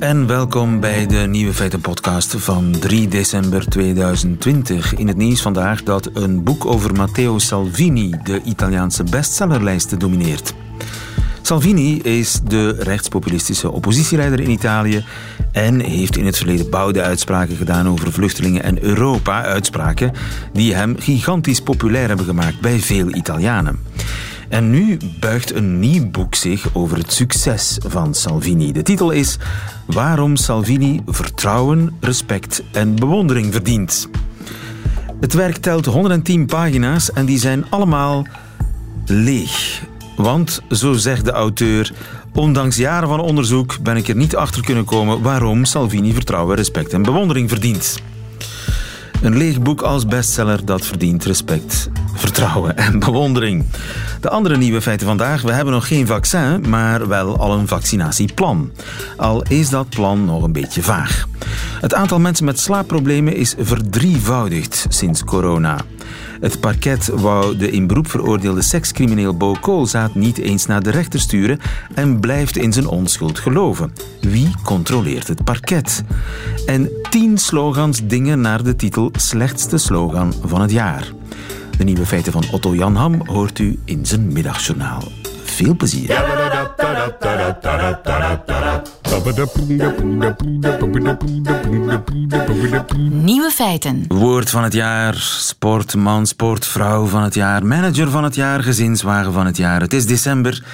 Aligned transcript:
En 0.00 0.26
welkom 0.26 0.80
bij 0.80 1.06
de 1.06 1.16
Nieuwe 1.16 1.52
Feiten 1.52 1.80
podcast 1.80 2.34
van 2.38 2.70
3 2.80 3.08
december 3.08 3.68
2020. 3.68 4.94
In 4.94 5.08
het 5.08 5.16
nieuws 5.16 5.42
vandaag 5.42 5.82
dat 5.82 6.10
een 6.12 6.42
boek 6.42 6.66
over 6.66 6.94
Matteo 6.94 7.38
Salvini 7.38 8.14
de 8.22 8.40
Italiaanse 8.42 9.04
bestsellerlijsten 9.04 9.98
domineert. 9.98 10.54
Salvini 11.42 12.00
is 12.00 12.40
de 12.44 12.70
rechtspopulistische 12.70 13.70
oppositieleider 13.70 14.40
in 14.40 14.50
Italië 14.50 15.04
en 15.52 15.80
heeft 15.80 16.16
in 16.16 16.26
het 16.26 16.36
verleden 16.36 16.70
bouwde 16.70 17.02
uitspraken 17.02 17.56
gedaan 17.56 17.88
over 17.88 18.12
vluchtelingen 18.12 18.62
en 18.62 18.82
Europa. 18.82 19.42
Uitspraken 19.42 20.12
die 20.52 20.74
hem 20.74 20.96
gigantisch 20.98 21.60
populair 21.60 22.08
hebben 22.08 22.26
gemaakt 22.26 22.60
bij 22.60 22.78
veel 22.78 23.14
Italianen. 23.14 23.78
En 24.48 24.70
nu 24.70 24.98
buigt 25.20 25.54
een 25.54 25.78
nieuw 25.78 26.10
boek 26.10 26.34
zich 26.34 26.68
over 26.72 26.98
het 26.98 27.12
succes 27.12 27.78
van 27.86 28.14
Salvini. 28.14 28.72
De 28.72 28.82
titel 28.82 29.10
is 29.10 29.38
Waarom 29.86 30.36
Salvini 30.36 31.02
vertrouwen, 31.06 31.96
respect 32.00 32.62
en 32.72 32.94
bewondering 32.94 33.52
verdient. 33.52 34.08
Het 35.20 35.32
werk 35.32 35.56
telt 35.56 35.86
110 35.86 36.46
pagina's 36.46 37.12
en 37.12 37.26
die 37.26 37.38
zijn 37.38 37.70
allemaal 37.70 38.26
leeg. 39.06 39.82
Want, 40.16 40.62
zo 40.70 40.92
zegt 40.92 41.24
de 41.24 41.32
auteur, 41.32 41.92
ondanks 42.32 42.76
jaren 42.76 43.08
van 43.08 43.20
onderzoek 43.20 43.82
ben 43.82 43.96
ik 43.96 44.08
er 44.08 44.16
niet 44.16 44.36
achter 44.36 44.62
kunnen 44.64 44.84
komen 44.84 45.22
waarom 45.22 45.64
Salvini 45.64 46.12
vertrouwen, 46.12 46.56
respect 46.56 46.92
en 46.92 47.02
bewondering 47.02 47.48
verdient. 47.48 48.02
Een 49.22 49.36
leeg 49.36 49.60
boek 49.62 49.82
als 49.82 50.06
bestseller, 50.06 50.64
dat 50.64 50.86
verdient 50.86 51.24
respect, 51.24 51.90
vertrouwen 52.14 52.76
en 52.76 52.98
bewondering. 52.98 53.64
De 54.20 54.30
andere 54.30 54.56
nieuwe 54.56 54.82
feiten 54.82 55.06
vandaag. 55.06 55.42
We 55.42 55.52
hebben 55.52 55.74
nog 55.74 55.86
geen 55.86 56.06
vaccin, 56.06 56.64
maar 56.68 57.08
wel 57.08 57.38
al 57.38 57.52
een 57.52 57.68
vaccinatieplan. 57.68 58.70
Al 59.16 59.42
is 59.42 59.68
dat 59.68 59.88
plan 59.88 60.24
nog 60.24 60.42
een 60.42 60.52
beetje 60.52 60.82
vaag. 60.82 61.26
Het 61.80 61.94
aantal 61.94 62.20
mensen 62.20 62.44
met 62.44 62.58
slaapproblemen 62.58 63.36
is 63.36 63.54
verdrievoudigd 63.58 64.86
sinds 64.88 65.24
corona. 65.24 65.80
Het 66.40 66.60
parket 66.60 67.06
wou 67.06 67.56
de 67.56 67.70
in 67.70 67.86
beroep 67.86 68.10
veroordeelde 68.10 68.62
sekscrimineel 68.62 69.36
Bo 69.36 69.56
Koolzaad 69.60 70.14
niet 70.14 70.38
eens 70.38 70.66
naar 70.66 70.82
de 70.82 70.90
rechter 70.90 71.20
sturen 71.20 71.58
en 71.94 72.20
blijft 72.20 72.56
in 72.56 72.72
zijn 72.72 72.86
onschuld 72.86 73.38
geloven. 73.38 73.92
Wie 74.20 74.50
controleert 74.64 75.28
het 75.28 75.44
parket? 75.44 76.04
En 76.66 76.90
tien 77.10 77.38
slogans 77.38 78.06
dingen 78.06 78.40
naar 78.40 78.62
de 78.62 78.76
titel 78.76 79.10
Slechtste 79.16 79.78
slogan 79.78 80.34
van 80.44 80.60
het 80.60 80.70
jaar. 80.70 81.12
De 81.78 81.84
nieuwe 81.84 82.06
feiten 82.06 82.32
van 82.32 82.44
Otto 82.52 82.74
Jan 82.74 82.96
Ham 82.96 83.22
hoort 83.26 83.58
u 83.58 83.78
in 83.84 84.06
zijn 84.06 84.32
middagjournaal. 84.32 85.02
Veel 85.44 85.76
plezier. 85.76 86.08
Nieuwe 93.10 93.50
feiten. 93.50 94.04
Woord 94.08 94.50
van 94.50 94.62
het 94.62 94.72
jaar, 94.72 95.14
sportman, 95.14 96.26
sportvrouw 96.26 97.06
van 97.06 97.22
het 97.22 97.34
jaar, 97.34 97.66
manager 97.66 98.10
van 98.10 98.24
het 98.24 98.34
jaar, 98.34 98.62
gezinswagen 98.62 99.32
van 99.32 99.46
het 99.46 99.56
jaar. 99.56 99.80
Het 99.80 99.92
is 99.92 100.06
december 100.06 100.64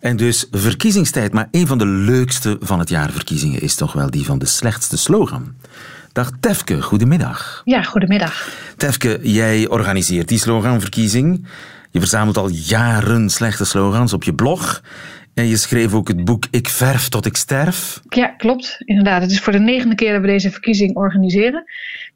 en 0.00 0.16
dus 0.16 0.46
verkiezingstijd. 0.50 1.32
Maar 1.32 1.48
een 1.50 1.66
van 1.66 1.78
de 1.78 1.86
leukste 1.86 2.56
van 2.60 2.78
het 2.78 2.88
jaar 2.88 3.10
verkiezingen 3.10 3.60
is 3.60 3.74
toch 3.74 3.92
wel 3.92 4.10
die 4.10 4.24
van 4.24 4.38
de 4.38 4.46
slechtste 4.46 4.96
slogan. 4.96 5.54
Dag 6.12 6.30
Tefke, 6.40 6.82
goedemiddag. 6.82 7.62
Ja, 7.64 7.82
goedemiddag. 7.82 8.48
Tefke, 8.76 9.18
jij 9.22 9.68
organiseert 9.68 10.28
die 10.28 10.38
sloganverkiezing. 10.38 11.46
Je 11.90 11.98
verzamelt 12.00 12.36
al 12.36 12.48
jaren 12.48 13.30
slechte 13.30 13.64
slogans 13.64 14.12
op 14.12 14.24
je 14.24 14.34
blog. 14.34 14.82
En 15.34 15.46
je 15.46 15.56
schreef 15.56 15.94
ook 15.94 16.08
het 16.08 16.24
boek 16.24 16.46
Ik 16.50 16.68
verf 16.68 17.08
tot 17.08 17.26
ik 17.26 17.36
sterf. 17.36 18.00
Ja, 18.08 18.26
klopt. 18.26 18.76
Inderdaad. 18.84 19.22
Het 19.22 19.30
is 19.30 19.40
voor 19.40 19.52
de 19.52 19.58
negende 19.58 19.94
keer 19.94 20.12
dat 20.12 20.20
we 20.20 20.26
deze 20.26 20.50
verkiezing 20.50 20.96
organiseren. 20.96 21.64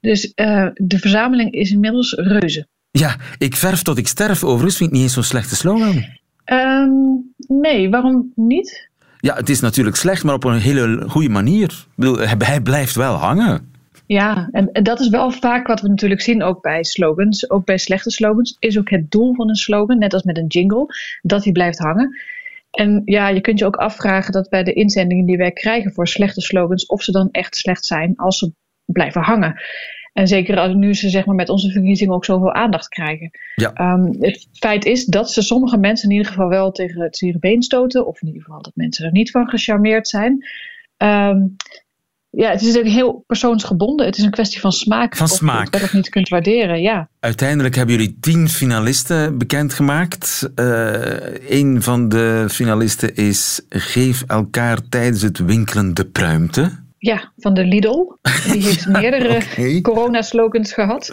Dus 0.01 0.33
uh, 0.35 0.67
de 0.75 0.99
verzameling 0.99 1.53
is 1.53 1.71
inmiddels 1.71 2.13
reuze. 2.13 2.67
Ja, 2.91 3.17
Ik 3.39 3.57
verf 3.57 3.83
tot 3.83 3.99
ik 3.99 4.09
sterf 4.09 4.45
overigens 4.45 4.77
vind 4.77 4.89
ik 4.89 4.95
niet 4.95 5.05
eens 5.05 5.15
zo'n 5.15 5.23
slechte 5.23 5.57
slogan. 5.57 6.05
Um, 6.45 7.35
nee, 7.37 7.91
waarom 7.91 8.33
niet? 8.35 8.89
Ja, 9.21 9.35
het 9.35 9.49
is 9.49 9.61
natuurlijk 9.61 9.97
slecht, 9.97 10.25
maar 10.25 10.35
op 10.35 10.45
een 10.45 10.59
hele 10.59 11.05
goede 11.09 11.29
manier. 11.29 11.87
Hij 12.39 12.61
blijft 12.61 12.95
wel 12.95 13.15
hangen. 13.15 13.73
Ja, 14.07 14.49
en, 14.53 14.73
en, 14.73 14.83
dat 14.83 15.01
is 15.01 15.09
wel 15.09 15.31
vaak 15.31 15.67
wat 15.67 15.81
we 15.81 15.89
natuurlijk 15.89 16.21
zien 16.21 16.43
ook 16.43 16.63
bij 16.63 16.85
slogans. 16.85 17.51
Ook 17.51 17.65
bij 17.65 17.79
slechte 17.79 18.11
slogans 18.11 18.57
is 18.59 18.79
ook 18.79 18.91
het 18.91 19.11
doel 19.11 19.35
van 19.35 19.49
een 19.49 19.55
slogan, 19.55 19.99
net 19.99 20.15
als 20.15 20.23
met 20.23 20.37
een 20.37 20.47
jingle, 20.47 20.87
dat 21.23 21.43
die 21.43 21.53
blijft 21.53 21.79
hangen. 21.79 22.17
En 22.71 23.03
ja, 23.05 23.29
je 23.29 23.41
kunt 23.41 23.59
je 23.59 23.65
ook 23.65 23.77
afvragen 23.77 24.33
dat 24.33 24.49
bij 24.49 24.63
de 24.65 24.73
inzendingen 24.73 25.27
die 25.27 25.37
wij 25.37 25.53
krijgen 25.53 25.93
voor 25.93 26.09
slechte 26.09 26.41
slogans, 26.41 26.87
of 26.87 27.03
ze 27.03 27.13
dan 27.13 27.29
echt 27.31 27.57
slecht 27.57 27.85
zijn 27.85 28.17
als 28.17 28.39
ze 28.39 28.53
blijven 28.85 29.23
hangen. 29.23 29.63
En 30.13 30.29
zeker 30.29 30.59
als 30.59 30.75
nu 30.75 30.95
ze 30.95 31.09
zeg 31.09 31.27
maar, 31.27 31.35
met 31.35 31.49
onze 31.49 31.71
verkiezingen 31.71 32.15
ook 32.15 32.25
zoveel 32.25 32.53
aandacht 32.53 32.89
krijgen. 32.89 33.31
Ja. 33.55 33.95
Um, 33.95 34.17
het 34.21 34.49
feit 34.53 34.85
is 34.85 35.05
dat 35.05 35.33
ze 35.33 35.43
sommige 35.43 35.79
mensen 35.79 36.09
in 36.09 36.17
ieder 36.17 36.33
geval 36.33 36.49
wel 36.49 36.71
tegen 36.71 37.03
het 37.03 37.17
zere 37.17 37.39
been 37.39 37.63
stoten. 37.63 38.07
Of 38.07 38.23
in 38.23 38.27
ieder 38.27 38.43
geval 38.43 38.63
dat 38.63 38.73
mensen 38.75 39.05
er 39.05 39.13
niet 39.13 39.31
van 39.31 39.49
gecharmeerd 39.49 40.09
zijn. 40.09 40.47
Um, 40.97 41.57
ja, 42.31 42.51
het 42.51 42.63
is 42.63 42.79
ook 42.79 42.85
heel 42.85 43.25
persoonsgebonden. 43.27 44.07
Het 44.07 44.19
is 44.19 44.25
een 44.25 44.31
kwestie 44.31 44.61
van 44.61 44.73
smaak. 44.73 45.17
Van 45.17 45.29
smaak. 45.29 45.75
Of 45.75 45.81
je 45.81 45.87
of 45.87 45.93
niet 45.93 46.09
kunt 46.09 46.29
waarderen, 46.29 46.81
ja. 46.81 47.09
Uiteindelijk 47.21 47.75
hebben 47.75 47.95
jullie 47.95 48.17
tien 48.21 48.49
finalisten 48.49 49.39
bekendgemaakt. 49.39 50.51
Uh, 50.57 50.93
een 51.49 51.83
van 51.83 52.09
de 52.09 52.47
finalisten 52.49 53.15
is 53.15 53.61
Geef 53.69 54.25
elkaar 54.27 54.89
tijdens 54.89 55.23
het 55.23 55.39
winkelen 55.39 55.95
de 55.95 56.05
pruimte. 56.05 56.71
Ja, 56.99 57.33
van 57.37 57.55
de 57.55 57.65
Lidl. 57.65 58.13
Die 58.53 58.63
heeft 58.63 58.89
meerdere 59.01 59.37
okay. 59.37 59.81
corona-slogans 59.81 60.73
gehad. 60.73 61.13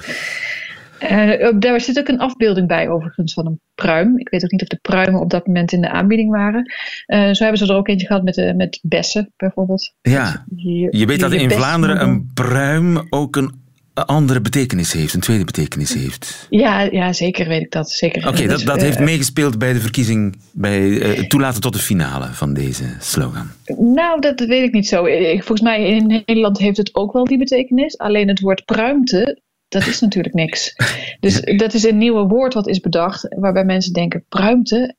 Uh, 1.11 1.59
daar 1.59 1.81
zit 1.81 1.99
ook 1.99 2.07
een 2.07 2.19
afbeelding 2.19 2.67
bij, 2.67 2.89
overigens, 2.89 3.33
van 3.33 3.45
een 3.45 3.59
pruim. 3.75 4.19
Ik 4.19 4.29
weet 4.29 4.43
ook 4.43 4.51
niet 4.51 4.61
of 4.61 4.67
de 4.67 4.79
pruimen 4.81 5.21
op 5.21 5.29
dat 5.29 5.47
moment 5.47 5.71
in 5.71 5.81
de 5.81 5.89
aanbieding 5.89 6.31
waren. 6.31 6.73
Uh, 7.07 7.33
zo 7.33 7.43
hebben 7.43 7.57
ze 7.57 7.67
er 7.67 7.75
ook 7.75 7.87
eentje 7.87 8.07
gehad 8.07 8.23
met, 8.23 8.37
uh, 8.37 8.53
met 8.53 8.79
bessen, 8.81 9.33
bijvoorbeeld. 9.37 9.93
Ja, 10.01 10.45
hier, 10.55 10.95
je 10.95 11.05
weet 11.05 11.19
dat 11.19 11.33
in 11.33 11.51
Vlaanderen 11.51 12.01
een 12.01 12.31
pruim 12.33 13.07
ook 13.09 13.35
een 13.35 13.63
andere 14.03 14.41
betekenis 14.41 14.93
heeft, 14.93 15.13
een 15.13 15.19
tweede 15.19 15.43
betekenis 15.43 15.93
heeft. 15.93 16.47
Ja, 16.49 16.81
ja 16.81 17.13
zeker 17.13 17.47
weet 17.47 17.61
ik 17.61 17.71
dat. 17.71 17.91
Zeker. 17.91 18.27
Oké, 18.27 18.29
okay, 18.29 18.47
dat, 18.47 18.61
dat 18.61 18.81
heeft 18.81 18.99
meegespeeld 18.99 19.57
bij 19.57 19.73
de 19.73 19.79
verkiezing, 19.79 20.35
bij 20.53 20.81
het 20.81 21.29
toelaten 21.29 21.61
tot 21.61 21.73
de 21.73 21.79
finale 21.79 22.27
van 22.31 22.53
deze 22.53 22.83
slogan. 22.99 23.47
Nou, 23.77 24.21
dat 24.21 24.39
weet 24.39 24.63
ik 24.63 24.73
niet 24.73 24.87
zo. 24.87 25.03
Volgens 25.33 25.61
mij 25.61 25.87
in 25.87 26.07
Nederland 26.07 26.57
heeft 26.57 26.77
het 26.77 26.95
ook 26.95 27.13
wel 27.13 27.25
die 27.25 27.37
betekenis. 27.37 27.97
Alleen 27.97 28.27
het 28.27 28.39
woord 28.39 28.65
pruimte 28.65 29.41
dat 29.75 29.87
is 29.87 29.99
natuurlijk 29.99 30.33
niks. 30.33 30.75
Dus 31.19 31.41
dat 31.41 31.73
is 31.73 31.83
een 31.83 31.97
nieuwe 31.97 32.27
woord 32.27 32.53
wat 32.53 32.67
is 32.67 32.79
bedacht, 32.79 33.35
waarbij 33.39 33.65
mensen 33.65 33.93
denken: 33.93 34.25
pruimte. 34.29 34.95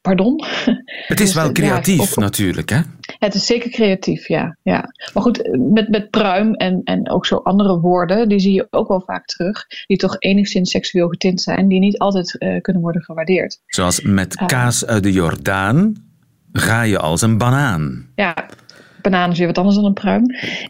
Pardon? 0.00 0.44
Het 1.06 1.20
is 1.20 1.34
wel 1.34 1.52
creatief 1.52 1.96
ja, 1.96 2.02
of, 2.02 2.16
natuurlijk, 2.16 2.68
hè? 2.68 2.80
Het 3.18 3.34
is 3.34 3.46
zeker 3.46 3.70
creatief, 3.70 4.28
ja. 4.28 4.56
ja. 4.62 4.92
Maar 5.14 5.22
goed, 5.22 5.48
met, 5.72 5.88
met 5.88 6.10
pruim 6.10 6.54
en, 6.54 6.80
en 6.84 7.10
ook 7.10 7.26
zo 7.26 7.36
andere 7.36 7.80
woorden, 7.80 8.28
die 8.28 8.38
zie 8.38 8.52
je 8.52 8.66
ook 8.70 8.88
wel 8.88 9.02
vaak 9.06 9.26
terug, 9.26 9.66
die 9.86 9.96
toch 9.96 10.16
enigszins 10.18 10.70
seksueel 10.70 11.08
getint 11.08 11.40
zijn, 11.40 11.68
die 11.68 11.78
niet 11.78 11.98
altijd 11.98 12.36
uh, 12.38 12.60
kunnen 12.60 12.82
worden 12.82 13.02
gewaardeerd. 13.02 13.60
Zoals 13.66 14.00
met 14.00 14.34
kaas 14.34 14.86
uit 14.86 15.02
de 15.02 15.12
Jordaan 15.12 15.94
ga 16.52 16.82
je 16.82 16.98
als 16.98 17.22
een 17.22 17.38
banaan. 17.38 18.06
Ja, 18.14 18.46
banaan 19.10 19.30
is 19.30 19.38
weer 19.38 19.46
wat 19.46 19.58
anders 19.58 19.76
dan 19.76 19.84
een 19.84 19.92
pruim. 19.92 20.24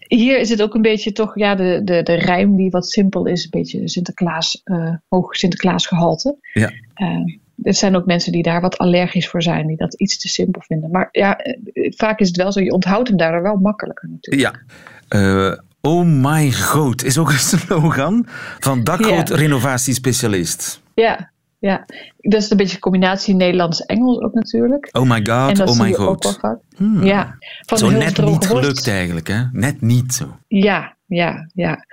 Hier 0.07 0.39
is 0.39 0.49
het 0.49 0.63
ook 0.63 0.75
een 0.75 0.83
beetje 0.83 1.13
toch 1.13 1.39
ja, 1.39 1.55
de, 1.55 1.81
de, 1.85 2.03
de 2.03 2.15
rijm 2.15 2.57
die 2.57 2.71
wat 2.71 2.89
simpel 2.89 3.27
is. 3.27 3.45
Een 3.45 3.51
beetje 3.51 3.89
Sinterklaas, 3.89 4.61
uh, 4.65 4.95
hoog 5.09 5.37
Sinterklaas 5.37 5.87
gehalte. 5.87 6.37
Ja. 6.53 6.73
Uh, 6.97 7.37
er 7.63 7.75
zijn 7.75 7.97
ook 7.97 8.07
mensen 8.07 8.33
die 8.33 8.43
daar 8.43 8.61
wat 8.61 8.79
allergisch 8.79 9.29
voor 9.29 9.43
zijn. 9.43 9.67
Die 9.67 9.77
dat 9.77 9.95
iets 9.95 10.19
te 10.19 10.29
simpel 10.29 10.63
vinden. 10.67 10.91
Maar 10.91 11.09
ja, 11.13 11.39
vaak 11.75 12.21
is 12.21 12.27
het 12.27 12.37
wel 12.37 12.53
zo. 12.53 12.61
Je 12.61 12.73
onthoudt 12.73 13.09
hem 13.09 13.17
daardoor 13.17 13.43
wel 13.43 13.57
makkelijker 13.57 14.09
natuurlijk. 14.09 14.65
Ja. 15.09 15.49
Uh, 15.49 15.59
oh 15.81 16.05
my 16.05 16.53
god 16.53 17.05
is 17.05 17.19
ook 17.19 17.31
een 17.31 17.39
slogan 17.59 18.27
van 18.59 18.85
dakgoot 18.85 19.29
ja. 19.29 19.37
renovatiespecialist. 19.37 20.81
Ja, 20.95 21.31
ja, 21.67 21.85
dat 22.17 22.43
is 22.43 22.51
een 22.51 22.57
beetje 22.57 22.75
een 22.75 22.81
combinatie 22.81 23.35
Nederlands-Engels 23.35 24.21
ook 24.21 24.35
natuurlijk. 24.35 24.89
Oh 24.93 25.11
my 25.11 25.27
god, 25.27 25.61
oh 25.61 25.79
my 25.79 25.93
god. 25.93 26.39
Hmm. 26.77 27.05
Ja, 27.05 27.39
van 27.67 27.79
zo 27.79 27.91
net 27.91 28.25
niet 28.25 28.47
gelukt 28.47 28.89
eigenlijk, 28.89 29.29
hè? 29.29 29.43
Net 29.53 29.81
niet 29.81 30.15
zo. 30.15 30.37
Ja, 30.49 30.97
ja, 31.07 31.51
ja. 31.55 31.87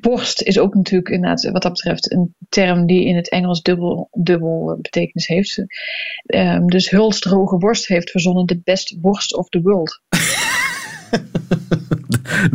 Borst 0.00 0.42
is 0.42 0.58
ook 0.58 0.74
natuurlijk 0.74 1.08
inderdaad 1.08 1.50
wat 1.50 1.62
dat 1.62 1.72
betreft 1.72 2.12
een 2.12 2.34
term 2.48 2.86
die 2.86 3.04
in 3.04 3.16
het 3.16 3.28
Engels 3.30 3.62
dubbel, 3.62 4.08
dubbel 4.12 4.78
betekenis 4.82 5.26
heeft. 5.26 5.64
Um, 6.26 6.70
dus 6.70 6.90
Hulst 6.90 7.22
Droge 7.22 7.58
Worst 7.58 7.86
heeft 7.86 8.10
verzonnen 8.10 8.46
de 8.46 8.60
best 8.64 8.96
worst 9.00 9.36
of 9.36 9.48
the 9.48 9.60
world. 9.62 10.00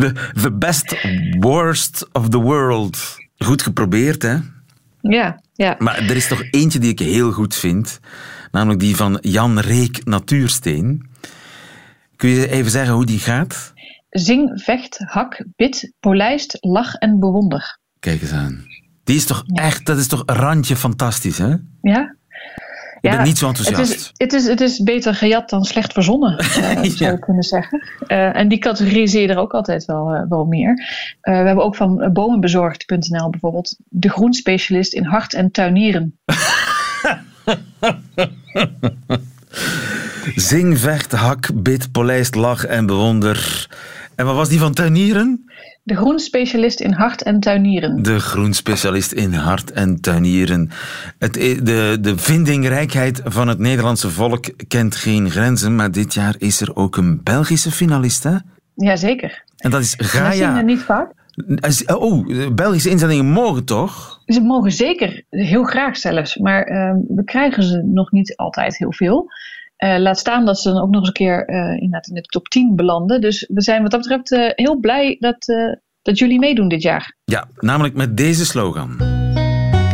the, 0.02 0.32
the 0.42 0.52
best 0.52 0.96
worst 1.40 2.10
of 2.12 2.30
the 2.30 2.40
world. 2.40 3.18
Goed 3.38 3.62
geprobeerd, 3.62 4.22
hè? 4.22 4.38
Ja, 5.02 5.42
ja. 5.66 5.76
Maar 5.78 5.98
er 5.98 6.16
is 6.16 6.28
toch 6.28 6.44
eentje 6.52 6.80
die 6.80 6.92
ik 6.92 7.00
heel 7.00 7.32
goed 7.32 7.56
vind. 7.56 8.00
Namelijk 8.52 8.80
die 8.80 8.96
van 8.96 9.18
Jan 9.22 9.60
Reek 9.60 10.06
Natuursteen. 10.06 11.10
Kun 12.16 12.30
je 12.30 12.50
even 12.50 12.72
zeggen 12.72 12.94
hoe 12.94 13.06
die 13.06 13.20
gaat? 13.20 13.74
Zing, 14.10 14.62
vecht, 14.64 14.98
hak, 14.98 15.46
bid, 15.56 15.94
polijst, 16.00 16.58
lach 16.60 16.94
en 16.94 17.20
bewonder. 17.20 17.80
Kijk 18.00 18.22
eens 18.22 18.32
aan. 18.32 18.66
Die 19.04 19.16
is 19.16 19.26
toch 19.26 19.44
echt, 19.54 19.86
dat 19.86 19.98
is 19.98 20.08
toch 20.08 20.24
een 20.26 20.36
randje 20.36 20.76
fantastisch, 20.76 21.38
hè? 21.38 21.56
Ja. 21.82 22.16
Ik 23.02 23.12
ben 23.12 23.24
niet 23.24 23.38
zo 23.38 23.48
enthousiast. 23.48 23.80
Het 23.80 23.90
is, 23.90 24.14
het, 24.18 24.34
is, 24.34 24.48
het 24.48 24.62
is 24.62 24.84
beter 24.84 25.16
gejat 25.16 25.50
dan 25.50 25.64
slecht 25.64 25.94
verzonnen, 25.94 26.40
uh, 26.40 26.84
zou 26.84 27.12
je 27.12 27.20
kunnen 27.20 27.44
zeggen. 27.44 27.84
Uh, 28.08 28.36
en 28.36 28.48
die 28.48 28.58
categoriseer 28.58 29.30
er 29.30 29.38
ook 29.38 29.54
altijd 29.54 29.86
wel, 29.86 30.16
uh, 30.16 30.22
wel 30.30 30.46
meer. 30.46 30.74
we 31.22 31.32
hebben 31.32 31.64
ook 31.64 31.76
van 31.76 32.10
bomenbezorgd.nl 32.14 33.30
bijvoorbeeld 33.30 33.76
de 33.90 34.10
groenspecialist 34.10 34.94
in 34.94 35.06
hart 35.06 35.34
en 35.34 35.52
tuinieren. 35.52 36.18
Zing, 40.36 40.80
vecht, 40.80 41.12
hak, 41.12 41.50
bid, 41.54 41.92
polijst, 41.92 42.36
lach 42.36 42.66
en 42.66 42.86
bewonder. 42.86 43.68
En 44.20 44.26
wat 44.26 44.36
was 44.36 44.50
die 44.50 44.60
van 44.60 44.74
tuinieren? 44.74 45.50
De 45.84 45.96
groenspecialist 45.96 46.80
in 46.80 46.92
hart 46.92 47.22
en 47.22 47.40
tuinieren. 47.40 48.04
De 48.04 48.20
groenspecialist 48.20 49.12
in 49.12 49.34
hart 49.34 49.72
en 49.72 50.02
tuinieren. 50.02 50.70
Het, 51.18 51.34
de, 51.34 51.98
de 52.02 52.18
vindingrijkheid 52.18 53.22
van 53.24 53.48
het 53.48 53.60
Nederlandse 53.60 54.10
volk 54.10 54.54
kent 54.68 54.96
geen 54.96 55.30
grenzen, 55.30 55.76
maar 55.76 55.92
dit 55.92 56.14
jaar 56.14 56.36
is 56.38 56.62
er 56.62 56.76
ook 56.76 56.98
een 56.98 57.24
Belgische 57.24 57.72
finalist, 57.72 58.24
hè? 58.24 58.36
Jazeker. 58.76 59.44
En 59.58 59.72
dat 59.72 59.82
is 59.82 59.94
Gaia. 59.98 60.56
Dat 60.56 60.66
niet 60.66 60.82
vaak. 60.82 61.12
Oh, 61.86 62.54
Belgische 62.54 62.90
inzendingen 62.90 63.26
mogen 63.26 63.66
toch? 63.66 64.22
Ze 64.26 64.42
mogen 64.42 64.72
zeker, 64.72 65.24
heel 65.30 65.64
graag 65.64 65.98
zelfs. 65.98 66.38
Maar 66.38 66.70
uh, 66.70 66.94
we 67.08 67.24
krijgen 67.24 67.64
ze 67.64 67.82
nog 67.86 68.12
niet 68.12 68.36
altijd 68.36 68.78
heel 68.78 68.94
veel. 68.94 69.32
Uh, 69.84 69.98
laat 69.98 70.20
staan 70.20 70.46
dat 70.46 70.60
ze 70.60 70.72
dan 70.72 70.82
ook 70.82 70.90
nog 70.90 71.00
eens 71.00 71.08
een 71.08 71.14
keer 71.14 71.50
uh, 71.50 71.72
inderdaad 71.72 72.08
in 72.08 72.14
de 72.14 72.22
top 72.22 72.48
10 72.48 72.76
belanden. 72.76 73.22
Dus 73.22 73.50
we 73.54 73.62
zijn 73.62 73.82
wat 73.82 73.92
dat 73.92 74.00
betreft 74.00 74.32
uh, 74.32 74.50
heel 74.56 74.80
blij 74.80 75.18
dat, 75.20 75.46
dat 76.02 76.18
jullie 76.18 76.40
meedoen 76.40 76.68
dit 76.68 76.82
jaar. 76.82 77.16
Ja, 77.24 77.48
namelijk 77.56 77.96
met 77.96 78.18
deze 78.18 78.46
slogan. 78.46 78.98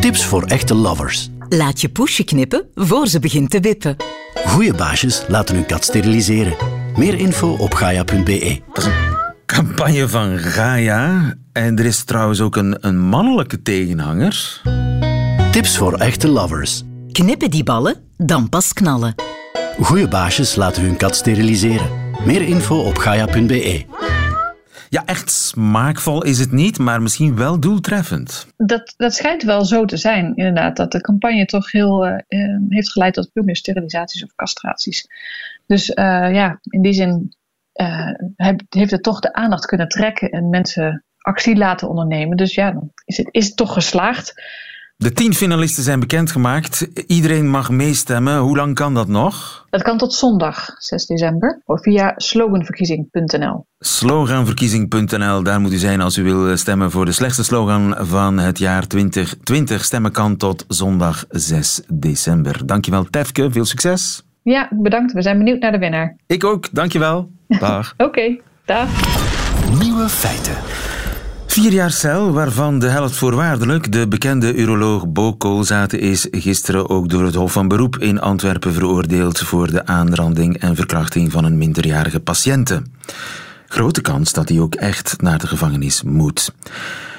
Tips 0.00 0.24
voor 0.24 0.44
echte 0.44 0.74
lovers. 0.74 1.28
Laat 1.48 1.80
je 1.80 1.88
poesje 1.88 2.24
knippen 2.24 2.68
voor 2.74 3.06
ze 3.06 3.20
begint 3.20 3.50
te 3.50 3.60
wippen. 3.60 3.96
Goeie 4.44 4.74
baasjes 4.74 5.24
laten 5.28 5.54
hun 5.54 5.66
kat 5.66 5.84
steriliseren. 5.84 6.56
Meer 6.96 7.18
info 7.18 7.56
op 7.58 7.74
gaia.be. 7.74 8.60
Dat 8.72 8.76
is 8.76 8.84
een 8.84 8.92
campagne 9.46 10.08
van 10.08 10.38
Gaia. 10.38 11.34
En 11.52 11.78
er 11.78 11.84
is 11.84 12.04
trouwens 12.04 12.40
ook 12.40 12.56
een, 12.56 12.76
een 12.80 12.98
mannelijke 12.98 13.62
tegenhanger. 13.62 14.62
Tips 15.50 15.76
voor 15.76 15.94
echte 15.94 16.28
lovers. 16.28 16.82
Knippen 17.12 17.50
die 17.50 17.64
ballen, 17.64 17.94
dan 18.16 18.48
pas 18.48 18.72
knallen. 18.72 19.25
Goeie 19.80 20.08
baasjes 20.08 20.54
laten 20.54 20.82
hun 20.82 20.96
kat 20.96 21.16
steriliseren. 21.16 21.90
Meer 22.24 22.42
info 22.42 22.78
op 22.78 22.96
gaia.be. 22.96 23.84
Ja, 24.88 25.04
echt 25.04 25.30
smaakvol 25.30 26.24
is 26.24 26.38
het 26.38 26.52
niet, 26.52 26.78
maar 26.78 27.02
misschien 27.02 27.36
wel 27.36 27.60
doeltreffend. 27.60 28.46
Dat, 28.56 28.94
dat 28.96 29.14
schijnt 29.14 29.42
wel 29.42 29.64
zo 29.64 29.84
te 29.84 29.96
zijn, 29.96 30.36
inderdaad. 30.36 30.76
Dat 30.76 30.92
de 30.92 31.00
campagne 31.00 31.44
toch 31.44 31.70
heel 31.70 32.06
uh, 32.06 32.16
heeft 32.68 32.92
geleid 32.92 33.14
tot 33.14 33.30
veel 33.32 33.42
meer 33.42 33.56
sterilisaties 33.56 34.24
of 34.24 34.34
castraties. 34.34 35.06
Dus 35.66 35.88
uh, 35.88 36.34
ja, 36.34 36.58
in 36.62 36.82
die 36.82 36.92
zin 36.92 37.34
uh, 37.74 38.10
heeft 38.68 38.90
het 38.90 39.02
toch 39.02 39.20
de 39.20 39.32
aandacht 39.32 39.66
kunnen 39.66 39.88
trekken 39.88 40.30
en 40.30 40.50
mensen 40.50 41.04
actie 41.18 41.56
laten 41.56 41.88
ondernemen. 41.88 42.36
Dus 42.36 42.54
ja, 42.54 42.70
dan 42.70 42.92
is 43.04 43.16
het, 43.16 43.28
is 43.30 43.46
het 43.46 43.56
toch 43.56 43.72
geslaagd. 43.72 44.34
De 44.98 45.12
tien 45.12 45.34
finalisten 45.34 45.82
zijn 45.82 46.00
bekendgemaakt. 46.00 46.88
Iedereen 47.06 47.48
mag 47.48 47.70
meestemmen. 47.70 48.38
Hoe 48.38 48.56
lang 48.56 48.74
kan 48.74 48.94
dat 48.94 49.08
nog? 49.08 49.66
Dat 49.70 49.82
kan 49.82 49.98
tot 49.98 50.14
zondag 50.14 50.74
6 50.78 51.06
december 51.06 51.62
via 51.66 52.12
sloganverkiezing.nl. 52.16 53.66
Sloganverkiezing.nl, 53.78 55.42
daar 55.42 55.60
moet 55.60 55.72
u 55.72 55.76
zijn 55.76 56.00
als 56.00 56.16
u 56.16 56.22
wil 56.22 56.56
stemmen 56.56 56.90
voor 56.90 57.04
de 57.04 57.12
slechtste 57.12 57.44
slogan 57.44 57.96
van 57.98 58.38
het 58.38 58.58
jaar 58.58 58.86
2020. 58.86 59.84
Stemmen 59.84 60.12
kan 60.12 60.36
tot 60.36 60.64
zondag 60.68 61.24
6 61.28 61.80
december. 61.88 62.66
Dankjewel 62.66 63.04
Tefke, 63.04 63.50
veel 63.50 63.64
succes. 63.64 64.22
Ja, 64.42 64.68
bedankt. 64.70 65.12
We 65.12 65.22
zijn 65.22 65.38
benieuwd 65.38 65.60
naar 65.60 65.72
de 65.72 65.78
winnaar. 65.78 66.16
Ik 66.26 66.44
ook, 66.44 66.68
dankjewel. 66.72 67.30
Dag. 67.60 67.92
Oké, 67.92 68.04
okay, 68.04 68.40
dag. 68.64 68.88
Nieuwe 69.78 70.08
feiten. 70.08 70.95
Vier 71.56 71.72
jaar 71.72 71.90
cel, 71.90 72.32
waarvan 72.32 72.78
de 72.78 72.88
helft 72.88 73.16
voorwaardelijk. 73.16 73.92
De 73.92 74.08
bekende 74.08 74.54
uroloog 74.54 75.08
Bo 75.08 75.32
Koolzaten 75.32 76.00
is 76.00 76.26
gisteren 76.30 76.88
ook 76.88 77.08
door 77.08 77.24
het 77.24 77.34
Hof 77.34 77.52
van 77.52 77.68
Beroep 77.68 77.98
in 77.98 78.20
Antwerpen 78.20 78.72
veroordeeld 78.72 79.38
voor 79.38 79.70
de 79.70 79.86
aanranding 79.86 80.58
en 80.58 80.76
verkrachting 80.76 81.32
van 81.32 81.44
een 81.44 81.58
minderjarige 81.58 82.20
patiënte. 82.20 82.82
Grote 83.68 84.00
kans 84.00 84.32
dat 84.32 84.48
hij 84.48 84.60
ook 84.60 84.74
echt 84.74 85.20
naar 85.20 85.38
de 85.38 85.46
gevangenis 85.46 86.02
moet. 86.02 86.52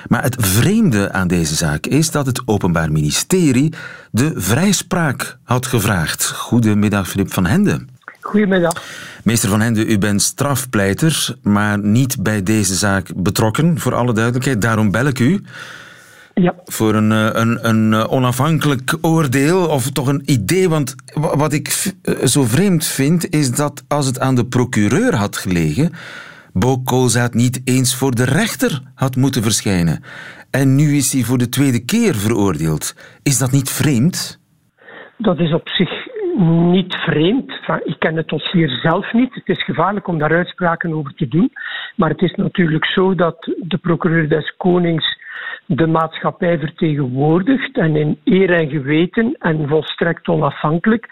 Maar 0.07 0.23
het 0.23 0.35
vreemde 0.39 1.11
aan 1.11 1.27
deze 1.27 1.55
zaak 1.55 1.85
is 1.85 2.11
dat 2.11 2.25
het 2.25 2.41
Openbaar 2.45 2.91
Ministerie 2.91 3.73
de 4.11 4.31
vrijspraak 4.35 5.37
had 5.43 5.65
gevraagd. 5.65 6.25
Goedemiddag, 6.25 7.09
Filip 7.09 7.33
van 7.33 7.45
Hende. 7.45 7.85
Goedemiddag. 8.27 8.83
Meester 9.23 9.49
Van 9.49 9.61
Hende, 9.61 9.85
u 9.85 9.97
bent 9.97 10.21
strafpleiter, 10.21 11.35
maar 11.41 11.79
niet 11.79 12.23
bij 12.23 12.43
deze 12.43 12.75
zaak 12.75 13.11
betrokken, 13.15 13.79
voor 13.79 13.95
alle 13.95 14.13
duidelijkheid. 14.13 14.61
Daarom 14.61 14.91
bel 14.91 15.05
ik 15.05 15.19
u. 15.19 15.41
Ja. 16.33 16.55
Voor 16.65 16.95
een, 16.95 17.11
een, 17.11 17.67
een 17.67 18.07
onafhankelijk 18.07 18.97
oordeel, 19.01 19.67
of 19.67 19.91
toch 19.91 20.07
een 20.07 20.21
idee. 20.25 20.69
Want 20.69 20.95
wat 21.13 21.53
ik 21.53 21.93
zo 22.23 22.43
vreemd 22.43 22.85
vind, 22.85 23.29
is 23.29 23.51
dat 23.51 23.83
als 23.87 24.05
het 24.05 24.19
aan 24.19 24.35
de 24.35 24.45
procureur 24.45 25.15
had 25.15 25.37
gelegen, 25.37 25.91
Bo 26.53 26.77
Koolzaad 26.77 27.33
niet 27.33 27.61
eens 27.63 27.95
voor 27.95 28.15
de 28.15 28.25
rechter 28.25 28.81
had 28.95 29.15
moeten 29.15 29.43
verschijnen. 29.43 30.03
En 30.51 30.75
nu 30.75 30.95
is 30.95 31.13
hij 31.13 31.23
voor 31.23 31.37
de 31.37 31.49
tweede 31.49 31.85
keer 31.85 32.15
veroordeeld. 32.15 32.95
Is 33.23 33.37
dat 33.37 33.51
niet 33.51 33.69
vreemd? 33.69 34.39
Dat 35.17 35.39
is 35.39 35.53
op 35.53 35.69
zich 35.69 35.96
niet 36.45 36.95
vreemd. 36.95 37.51
Ik 37.83 37.95
ken 37.99 38.15
het 38.15 38.27
dossier 38.27 38.69
zelf 38.69 39.13
niet. 39.13 39.33
Het 39.33 39.49
is 39.49 39.63
gevaarlijk 39.63 40.07
om 40.07 40.17
daar 40.17 40.35
uitspraken 40.35 40.93
over 40.93 41.13
te 41.13 41.27
doen. 41.27 41.51
Maar 41.95 42.09
het 42.09 42.21
is 42.21 42.35
natuurlijk 42.35 42.85
zo 42.85 43.15
dat 43.15 43.53
de 43.57 43.77
procureur 43.77 44.29
des 44.29 44.53
Konings 44.57 45.17
de 45.65 45.87
maatschappij 45.87 46.59
vertegenwoordigt 46.59 47.77
en 47.77 47.95
in 47.95 48.19
eer 48.23 48.53
en 48.53 48.69
geweten 48.69 49.35
en 49.39 49.67
volstrekt 49.67 50.27
onafhankelijk 50.27 51.07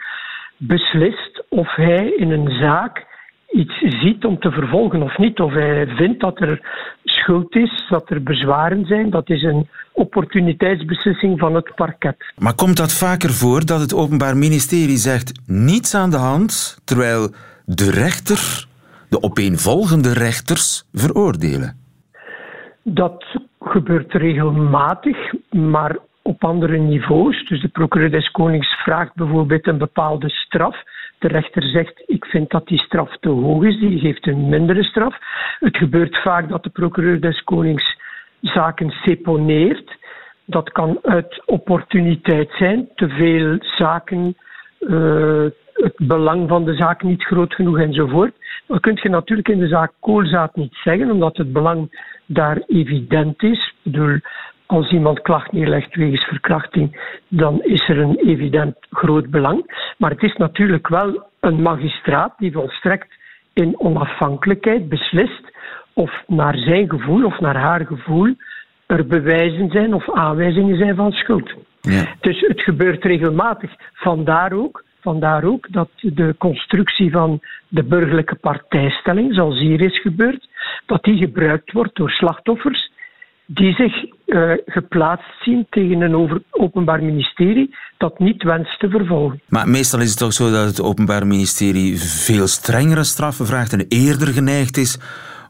beslist 0.57 1.43
of 1.49 1.75
hij 1.75 2.07
in 2.07 2.31
een 2.31 2.49
zaak 2.49 3.05
iets 3.55 3.77
ziet 4.01 4.25
om 4.25 4.39
te 4.39 4.51
vervolgen 4.51 5.01
of 5.01 5.17
niet. 5.17 5.39
Of 5.39 5.53
hij 5.53 5.87
vindt 5.87 6.19
dat 6.19 6.41
er 6.41 6.59
schuld 7.03 7.55
is, 7.55 7.85
dat 7.89 8.09
er 8.09 8.23
bezwaren 8.23 8.85
zijn. 8.85 9.09
Dat 9.09 9.29
is 9.29 9.43
een 9.43 9.67
opportuniteitsbeslissing 9.91 11.39
van 11.39 11.55
het 11.55 11.75
parket. 11.75 12.15
Maar 12.37 12.55
komt 12.55 12.77
dat 12.77 12.93
vaker 12.93 13.29
voor 13.29 13.65
dat 13.65 13.79
het 13.79 13.93
Openbaar 13.93 14.37
Ministerie 14.37 14.97
zegt 14.97 15.41
niets 15.47 15.95
aan 15.95 16.09
de 16.09 16.17
hand, 16.17 16.81
terwijl 16.85 17.29
de 17.65 17.91
rechter, 17.91 18.65
de 19.09 19.21
opeenvolgende 19.21 20.13
rechters, 20.13 20.83
veroordelen? 20.93 21.77
Dat 22.83 23.25
gebeurt 23.59 24.13
regelmatig, 24.13 25.17
maar 25.49 25.97
op 26.21 26.43
andere 26.43 26.77
niveaus. 26.77 27.47
Dus 27.47 27.61
de 27.61 27.67
procureur 27.67 28.11
des 28.11 28.31
Konings 28.31 28.67
vraagt 28.83 29.15
bijvoorbeeld 29.15 29.67
een 29.67 29.77
bepaalde 29.77 30.29
straf. 30.29 30.75
De 31.25 31.31
rechter 31.31 31.63
zegt, 31.63 32.03
ik 32.05 32.25
vind 32.25 32.49
dat 32.49 32.67
die 32.67 32.79
straf 32.79 33.17
te 33.19 33.29
hoog 33.29 33.63
is, 33.63 33.79
die 33.79 33.99
geeft 33.99 34.27
een 34.27 34.49
mindere 34.49 34.83
straf. 34.83 35.17
Het 35.59 35.77
gebeurt 35.77 36.17
vaak 36.17 36.49
dat 36.49 36.63
de 36.63 36.69
procureur 36.69 37.21
des 37.21 37.43
Konings 37.43 37.97
zaken 38.41 38.89
seponeert. 38.89 39.97
Dat 40.45 40.71
kan 40.71 40.99
uit 41.01 41.41
opportuniteit 41.45 42.51
zijn, 42.57 42.89
te 42.95 43.09
veel 43.09 43.57
zaken, 43.59 44.37
uh, 44.79 45.45
het 45.73 45.95
belang 45.97 46.49
van 46.49 46.65
de 46.65 46.75
zaak 46.75 47.03
niet 47.03 47.23
groot 47.23 47.53
genoeg 47.53 47.79
enzovoort. 47.79 48.33
Dat 48.67 48.79
kun 48.79 48.99
je 49.01 49.09
natuurlijk 49.09 49.47
in 49.47 49.59
de 49.59 49.67
zaak 49.67 49.91
koolzaad 49.99 50.55
niet 50.55 50.75
zeggen, 50.83 51.11
omdat 51.11 51.37
het 51.37 51.53
belang 51.53 52.05
daar 52.25 52.63
evident 52.67 53.43
is. 53.43 53.73
Ik 53.83 53.91
bedoel, 53.91 54.19
als 54.65 54.91
iemand 54.91 55.21
klacht 55.21 55.51
neerlegt 55.51 55.95
wegens 55.95 56.23
verkrachting, 56.23 57.19
dan 57.27 57.63
is 57.63 57.89
er 57.89 57.99
een 57.99 58.15
evident 58.15 58.75
groot 58.89 59.29
belang. 59.29 59.65
Maar 59.97 60.09
het 60.09 60.23
is 60.23 60.35
natuurlijk 60.35 60.87
wel 60.87 61.27
een 61.39 61.61
magistraat 61.61 62.33
die 62.37 62.51
volstrekt 62.51 63.13
in 63.53 63.79
onafhankelijkheid 63.79 64.89
beslist 64.89 65.53
of 65.93 66.23
naar 66.27 66.57
zijn 66.57 66.89
gevoel 66.89 67.25
of 67.25 67.39
naar 67.39 67.57
haar 67.57 67.85
gevoel 67.85 68.35
er 68.85 69.07
bewijzen 69.07 69.69
zijn 69.69 69.93
of 69.93 70.11
aanwijzingen 70.11 70.77
zijn 70.77 70.95
van 70.95 71.11
schuld. 71.11 71.53
Ja. 71.81 72.15
Dus 72.19 72.39
het 72.39 72.61
gebeurt 72.61 73.03
regelmatig. 73.03 73.71
Vandaar 73.93 74.53
ook, 74.53 74.83
vandaar 75.01 75.43
ook 75.43 75.67
dat 75.71 75.89
de 75.95 76.35
constructie 76.37 77.11
van 77.11 77.39
de 77.67 77.83
burgerlijke 77.83 78.35
partijstelling, 78.35 79.33
zoals 79.33 79.59
hier 79.59 79.81
is 79.81 80.01
gebeurd, 80.01 80.47
dat 80.85 81.03
die 81.03 81.17
gebruikt 81.17 81.71
wordt 81.71 81.95
door 81.95 82.09
slachtoffers 82.09 82.91
die 83.45 83.73
zich 83.73 84.05
uh, 84.25 84.51
geplaatst 84.65 85.43
zien 85.43 85.67
tegen 85.69 86.01
een 86.01 86.15
over, 86.15 86.41
openbaar 86.51 87.03
ministerie 87.03 87.75
dat 87.97 88.19
niet 88.19 88.43
wenst 88.43 88.79
te 88.79 88.89
vervolgen. 88.89 89.41
Maar 89.47 89.67
meestal 89.67 90.01
is 90.01 90.09
het 90.09 90.17
toch 90.17 90.33
zo 90.33 90.51
dat 90.51 90.65
het 90.65 90.81
openbaar 90.81 91.27
ministerie 91.27 91.99
veel 91.99 92.47
strengere 92.47 93.03
straffen 93.03 93.45
vraagt 93.45 93.73
en 93.73 93.85
eerder 93.89 94.27
geneigd 94.27 94.77
is 94.77 94.99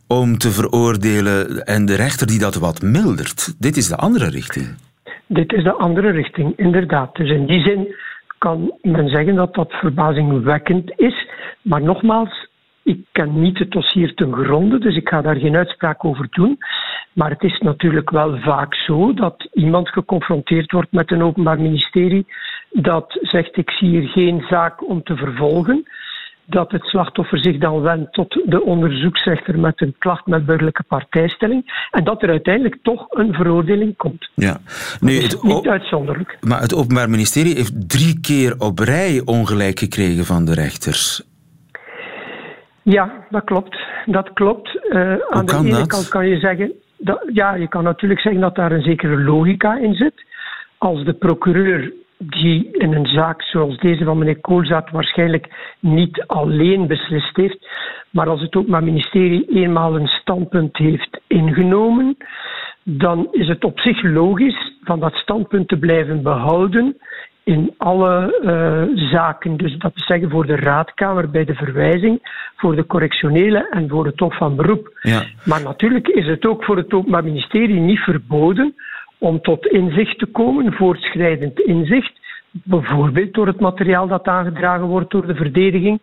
om 0.08 0.38
te 0.38 0.52
veroordelen 0.52 1.66
en 1.66 1.86
de 1.86 1.96
rechter 1.96 2.28
die 2.28 2.40
dat 2.40 2.56
wat 2.56 2.82
mildert. 2.82 3.56
Dit 3.60 3.78
is 3.78 3.88
de 3.88 3.96
andere 3.96 4.30
richting. 4.30 4.66
Dit 5.28 5.54
is 5.54 5.64
de 5.64 5.74
andere 5.74 6.10
richting, 6.10 6.54
inderdaad. 6.58 7.16
Dus 7.16 7.30
in 7.30 7.46
die 7.46 7.62
zin 7.62 7.96
kan 8.38 8.74
men 8.82 9.10
zeggen 9.10 9.36
dat 9.36 9.54
dat 9.54 9.72
verbazingwekkend 9.72 10.94
is. 10.96 11.28
Maar 11.62 11.82
nogmaals, 11.82 12.50
ik 12.84 13.00
ken 13.12 13.42
niet 13.42 13.60
het 13.60 13.72
dossier 13.72 14.14
ten 14.14 14.34
gronde, 14.34 14.80
dus 14.80 14.96
ik 14.96 15.10
ga 15.10 15.22
daar 15.22 15.36
geen 15.36 15.56
uitspraak 15.56 16.06
over 16.06 16.28
doen. 16.30 16.58
Maar 17.14 17.30
het 17.30 17.44
is 17.44 17.60
natuurlijk 17.60 18.10
wel 18.10 18.38
vaak 18.38 18.76
zo 18.76 19.14
dat 19.14 19.50
iemand 19.54 19.90
geconfronteerd 19.90 20.72
wordt 20.72 20.92
met 20.92 21.12
een 21.12 21.24
openbaar 21.24 21.62
ministerie 21.62 22.26
dat 22.82 23.18
zegt 23.22 23.58
ik 23.58 23.70
zie 23.70 23.90
hier 23.90 24.10
geen 24.10 24.46
zaak 24.50 24.88
om 24.88 25.04
te 25.04 25.16
vervolgen. 25.16 25.88
Dat 26.46 26.72
het 26.72 26.84
slachtoffer 26.84 27.40
zich 27.40 27.58
dan 27.58 27.82
wendt 27.82 28.14
tot 28.14 28.42
de 28.46 28.64
onderzoeksrechter 28.64 29.60
met 29.60 29.82
een 29.82 29.96
klacht 29.98 30.26
met 30.26 30.46
burgerlijke 30.46 30.84
partijstelling. 30.84 31.88
En 31.92 32.04
dat 32.04 32.24
er 32.24 32.30
uiteindelijk 32.30 32.78
toch 32.82 33.06
een 33.10 33.34
veroordeling 33.34 33.98
komt. 33.98 34.30
Ja, 34.34 34.58
nu, 35.00 35.22
het 35.22 35.44
niet 35.44 35.68
uitzonderlijk. 35.68 36.38
Maar 36.42 36.62
het 36.62 36.76
Openbaar 36.76 37.10
Ministerie 37.10 37.56
heeft 37.56 37.90
drie 37.90 38.20
keer 38.20 38.56
op 38.58 38.80
rij 38.80 39.22
ongelijk 39.26 39.80
gekregen 39.80 40.26
van 40.26 40.46
de 40.46 40.54
rechters. 40.54 41.24
Ja, 42.82 43.26
dat 43.30 43.44
klopt. 43.44 43.78
Dat 44.06 44.34
klopt. 44.34 44.80
Uh, 44.90 45.16
aan 45.30 45.46
de 45.46 45.56
ene 45.56 45.70
dat? 45.70 45.88
kant 45.88 46.08
kan 46.08 46.28
je 46.28 46.40
zeggen, 46.40 46.74
ja, 47.34 47.56
je 47.56 47.68
kan 47.68 47.84
natuurlijk 47.84 48.22
zeggen 48.22 48.42
dat 48.42 48.56
daar 48.56 48.72
een 48.72 48.82
zekere 48.82 49.24
logica 49.24 49.78
in 49.78 49.94
zit. 49.94 50.26
Als 50.78 51.04
de 51.04 51.14
procureur 51.14 51.94
die 52.18 52.72
in 52.72 52.94
een 52.94 53.06
zaak 53.06 53.42
zoals 53.42 53.78
deze 53.78 54.04
van 54.04 54.18
meneer 54.18 54.40
Koolzaat 54.40 54.92
waarschijnlijk 54.92 55.76
niet 55.80 56.24
alleen 56.28 56.88
beslist 56.88 57.36
heeft, 57.36 57.68
maar 58.10 58.30
als 58.30 58.42
het 58.42 58.56
Openbaar 58.56 58.84
Ministerie 58.84 59.46
eenmaal 59.50 59.96
een 59.96 60.08
standpunt 60.08 60.78
heeft 60.78 61.22
ingenomen, 61.28 62.18
dan 62.84 63.28
is 63.32 63.48
het 63.48 63.64
op 63.64 63.80
zich 63.80 64.04
logisch 64.04 64.78
van 64.84 65.00
dat 65.00 65.14
standpunt 65.14 65.68
te 65.68 65.78
blijven 65.78 66.24
behouden 66.24 66.98
in 67.46 67.74
alle 67.78 68.40
uh, 68.44 69.10
zaken. 69.10 69.58
Dus 69.58 69.78
dat 69.78 69.92
is 69.96 70.06
zeggen 70.06 70.30
voor 70.30 70.46
de 70.46 70.56
raadkamer 70.56 71.30
bij 71.30 71.46
de 71.46 71.54
verwijzing, 71.54 72.20
voor 72.56 72.76
de 72.76 72.86
correctionele 72.86 73.68
en 73.70 73.90
voor 73.90 74.06
het 74.06 74.20
Hof 74.20 74.38
van 74.38 74.56
Beroep. 74.56 74.98
Ja. 75.02 75.24
Maar 75.44 75.62
natuurlijk 75.64 76.08
is 76.08 76.28
het 76.28 76.46
ook 76.46 76.64
voor 76.64 76.78
het 76.78 76.94
Openbaar 76.94 77.24
Ministerie 77.24 77.80
niet 77.80 78.00
verboden 78.00 78.76
om 79.18 79.42
tot 79.42 79.66
inzicht 79.66 80.20
te 80.20 80.26
komen, 80.26 80.74
voortschrijdend 80.74 81.60
inzicht, 81.60 82.14
bijvoorbeeld 82.52 83.34
door 83.34 83.48
het 83.48 83.60
materiaal 83.60 84.08
dat 84.08 84.28
aangedragen 84.28 84.88
wordt 84.88 85.12
door 85.12 85.28
de 85.28 85.36
verdediging, 85.36 86.00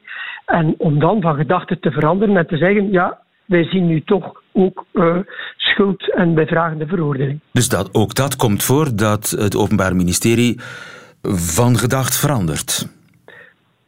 en 0.47 0.75
om 0.79 0.99
dan 0.99 1.21
van 1.21 1.35
gedachten 1.35 1.81
te 1.81 1.91
veranderen 1.91 2.37
en 2.37 2.47
te 2.47 2.57
zeggen, 2.57 2.91
ja, 2.91 3.19
wij 3.45 3.65
zien 3.65 3.87
nu 3.87 4.03
toch 4.03 4.43
ook 4.53 4.85
uh, 4.93 5.17
schuld 5.57 6.15
en 6.15 6.35
wij 6.35 6.47
vragen 6.47 6.79
de 6.79 6.87
veroordeling. 6.87 7.41
Dus 7.53 7.69
dat, 7.69 7.95
ook 7.95 8.15
dat 8.15 8.37
komt 8.37 8.63
voor 8.63 8.97
dat 8.97 9.31
het 9.31 9.57
Openbaar 9.57 9.97
Ministerie 9.97 10.61
van 11.23 11.76
gedacht 11.76 12.21
verandert. 12.21 12.88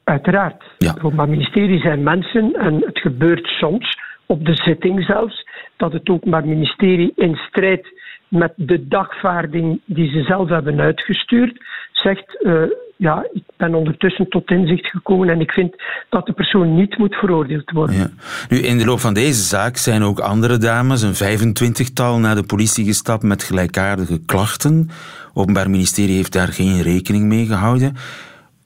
Uiteraard. 0.05 0.65
Ja. 0.79 0.89
Het 0.89 1.03
Openbaar 1.03 1.29
Ministerie 1.29 1.81
zijn 1.81 2.03
mensen 2.03 2.53
en 2.53 2.75
het 2.87 2.99
gebeurt 2.99 3.47
soms, 3.47 3.99
op 4.27 4.45
de 4.45 4.55
zitting 4.55 5.05
zelfs, 5.05 5.49
dat 5.77 5.93
het 5.93 6.09
Openbaar 6.09 6.47
Ministerie 6.47 7.13
in 7.17 7.35
strijd 7.35 7.87
met 8.29 8.53
de 8.57 8.89
dagvaarding 8.89 9.81
die 9.85 10.11
ze 10.11 10.23
zelf 10.23 10.49
hebben 10.49 10.81
uitgestuurd, 10.81 11.65
zegt: 11.93 12.39
uh, 12.41 12.63
Ja, 12.97 13.27
ik 13.33 13.43
ben 13.57 13.75
ondertussen 13.75 14.29
tot 14.29 14.51
inzicht 14.51 14.87
gekomen 14.87 15.29
en 15.29 15.41
ik 15.41 15.53
vind 15.53 15.83
dat 16.09 16.27
de 16.27 16.33
persoon 16.33 16.75
niet 16.75 16.99
moet 16.99 17.15
veroordeeld 17.15 17.71
worden. 17.71 17.97
Ja. 17.97 18.09
Nu, 18.49 18.59
in 18.59 18.79
de 18.79 18.85
loop 18.85 19.01
van 19.01 19.15
deze 19.15 19.43
zaak 19.43 19.77
zijn 19.77 20.03
ook 20.03 20.19
andere 20.19 20.59
dames, 20.59 21.03
een 21.03 21.39
25-tal, 21.39 22.19
naar 22.19 22.35
de 22.35 22.47
politie 22.47 22.85
gestapt 22.85 23.23
met 23.23 23.43
gelijkaardige 23.43 24.25
klachten. 24.27 24.79
Het 24.79 25.31
Openbaar 25.35 25.71
Ministerie 25.71 26.17
heeft 26.17 26.33
daar 26.33 26.49
geen 26.49 26.83
rekening 26.83 27.25
mee 27.25 27.47
gehouden. 27.47 27.95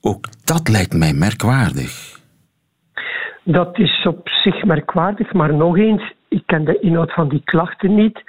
Ook 0.01 0.25
dat 0.43 0.69
lijkt 0.69 0.93
mij 0.93 1.13
merkwaardig. 1.13 2.17
Dat 3.43 3.77
is 3.77 4.05
op 4.05 4.29
zich 4.29 4.63
merkwaardig, 4.63 5.33
maar 5.33 5.53
nog 5.53 5.77
eens, 5.77 6.13
ik 6.27 6.43
ken 6.45 6.65
de 6.65 6.79
inhoud 6.79 7.13
van 7.13 7.29
die 7.29 7.41
klachten 7.43 7.95
niet. 7.95 8.21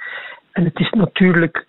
En 0.51 0.63
het 0.63 0.79
is 0.79 0.89
natuurlijk, 0.89 1.65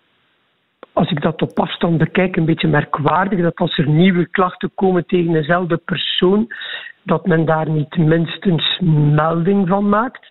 als 0.93 1.11
ik 1.11 1.23
dat 1.23 1.43
op 1.43 1.59
afstand 1.59 1.99
bekijk, 1.99 2.37
een 2.37 2.45
beetje 2.45 2.69
merkwaardig 2.69 3.41
dat 3.41 3.57
als 3.57 3.79
er 3.79 3.89
nieuwe 3.89 4.27
klachten 4.27 4.71
komen 4.75 5.07
tegen 5.07 5.33
dezelfde 5.33 5.77
persoon, 5.77 6.53
dat 7.03 7.27
men 7.27 7.45
daar 7.45 7.71
niet 7.71 7.97
minstens 7.97 8.79
melding 9.15 9.69
van 9.69 9.89
maakt. 9.89 10.31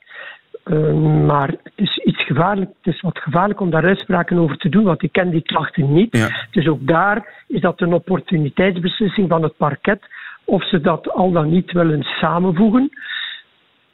Uh, 0.65 0.93
maar 1.25 1.47
het 1.47 1.73
is 1.75 1.97
iets 1.97 2.25
gevaarlijk. 2.25 2.69
Het 2.81 2.93
is 2.93 3.01
wat 3.01 3.17
gevaarlijk 3.17 3.59
om 3.59 3.69
daar 3.69 3.85
uitspraken 3.85 4.37
over 4.37 4.57
te 4.57 4.69
doen, 4.69 4.83
want 4.83 5.03
ik 5.03 5.11
ken 5.11 5.29
die 5.29 5.41
klachten 5.41 5.93
niet. 5.93 6.17
Ja. 6.17 6.47
Dus 6.51 6.67
ook 6.67 6.87
daar 6.87 7.43
is 7.47 7.61
dat 7.61 7.81
een 7.81 7.93
opportuniteitsbeslissing 7.93 9.29
van 9.29 9.43
het 9.43 9.57
parket 9.57 10.01
of 10.45 10.67
ze 10.67 10.81
dat 10.81 11.09
al 11.09 11.31
dan 11.31 11.49
niet 11.49 11.71
willen 11.71 12.03
samenvoegen. 12.03 12.89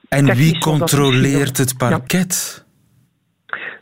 En 0.09 0.35
wie 0.35 0.59
controleert 0.59 1.57
het 1.57 1.77
parket? 1.77 2.65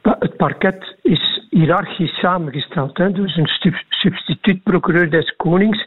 Het 0.10 0.38
parket 0.38 0.96
is 1.02 1.48
hiërarchisch 1.50 2.20
samengesteld. 2.20 2.98
Hè. 2.98 3.12
Dus 3.12 3.36
een 3.36 3.50
substituut-procureur 3.90 5.10
des 5.10 5.36
Konings 5.36 5.84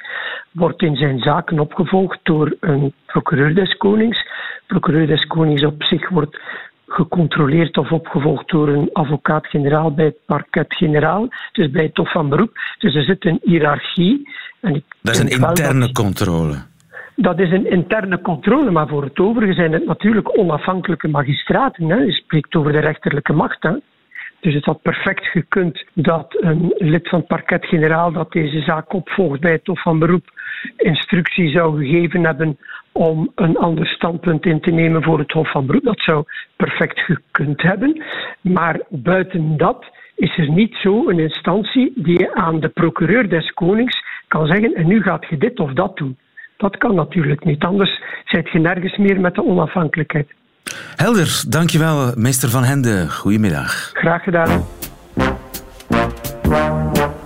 wordt 0.52 0.82
in 0.82 0.96
zijn 0.96 1.18
zaken 1.18 1.58
opgevolgd 1.58 2.18
door 2.22 2.56
een 2.60 2.92
procureur 3.06 3.54
des 3.54 3.76
Konings. 3.76 4.26
Procureur 4.66 5.06
des 5.06 5.26
Konings 5.26 5.64
op 5.64 5.82
zich 5.82 6.08
wordt 6.08 6.40
gecontroleerd 6.86 7.76
of 7.76 7.92
opgevolgd 7.92 8.48
door 8.48 8.68
een 8.68 8.90
advocaat-generaal 8.92 9.94
bij 9.94 10.04
het 10.04 10.18
parket-generaal, 10.26 11.28
dus 11.52 11.70
bij 11.70 11.84
het 11.84 11.96
Hof 11.96 12.12
van 12.12 12.28
Beroep. 12.28 12.58
Dus 12.78 12.94
er 12.94 13.02
zit 13.02 13.24
een 13.24 13.40
hiërarchie. 13.42 14.28
En 14.60 14.74
ik 14.74 14.84
dat 15.00 15.14
is 15.14 15.20
een 15.20 15.28
interne 15.28 15.92
controle. 15.92 16.56
Dat 17.16 17.38
is 17.38 17.50
een 17.50 17.70
interne 17.70 18.20
controle, 18.20 18.70
maar 18.70 18.88
voor 18.88 19.04
het 19.04 19.18
overige 19.18 19.52
zijn 19.52 19.72
het 19.72 19.86
natuurlijk 19.86 20.38
onafhankelijke 20.38 21.08
magistraten. 21.08 21.88
Hè. 21.88 21.96
Je 21.96 22.12
spreekt 22.12 22.54
over 22.54 22.72
de 22.72 22.78
rechterlijke 22.78 23.32
macht. 23.32 23.62
Hè. 23.62 23.72
Dus 24.40 24.54
het 24.54 24.64
had 24.64 24.82
perfect 24.82 25.26
gekund 25.26 25.84
dat 25.94 26.36
een 26.40 26.74
lid 26.76 27.08
van 27.08 27.18
het 27.18 27.28
parket-generaal 27.28 28.12
dat 28.12 28.32
deze 28.32 28.60
zaak 28.60 28.92
opvolgt 28.92 29.40
bij 29.40 29.52
het 29.52 29.66
Hof 29.66 29.82
van 29.82 29.98
Beroep 29.98 30.30
instructie 30.76 31.50
zou 31.50 31.84
gegeven 31.84 32.24
hebben 32.24 32.58
om 32.92 33.32
een 33.34 33.56
ander 33.56 33.86
standpunt 33.86 34.46
in 34.46 34.60
te 34.60 34.70
nemen 34.70 35.02
voor 35.02 35.18
het 35.18 35.32
Hof 35.32 35.50
van 35.50 35.66
Beroep. 35.66 35.84
Dat 35.84 36.00
zou 36.00 36.24
perfect 36.56 37.00
gekund 37.00 37.62
hebben. 37.62 38.02
Maar 38.40 38.80
buiten 38.88 39.56
dat 39.56 39.86
is 40.16 40.38
er 40.38 40.50
niet 40.50 40.74
zo 40.74 41.08
een 41.08 41.18
instantie 41.18 41.92
die 41.94 42.30
aan 42.34 42.60
de 42.60 42.68
procureur 42.68 43.28
des 43.28 43.50
Konings 43.50 44.04
kan 44.28 44.46
zeggen 44.46 44.74
en 44.74 44.86
nu 44.86 45.02
gaat 45.02 45.26
je 45.28 45.38
dit 45.38 45.60
of 45.60 45.72
dat 45.72 45.96
doen. 45.96 46.18
Dat 46.56 46.76
kan 46.76 46.94
natuurlijk 46.94 47.44
niet, 47.44 47.64
anders 47.64 48.02
zijt 48.24 48.50
je 48.50 48.58
nergens 48.58 48.96
meer 48.96 49.20
met 49.20 49.34
de 49.34 49.44
onafhankelijkheid. 49.44 50.34
Helder, 50.96 51.42
dankjewel, 51.48 52.12
meester 52.16 52.50
Van 52.50 52.64
Hende. 52.64 53.10
Goedemiddag. 53.10 53.90
Graag 53.94 54.22
gedaan. 54.22 54.66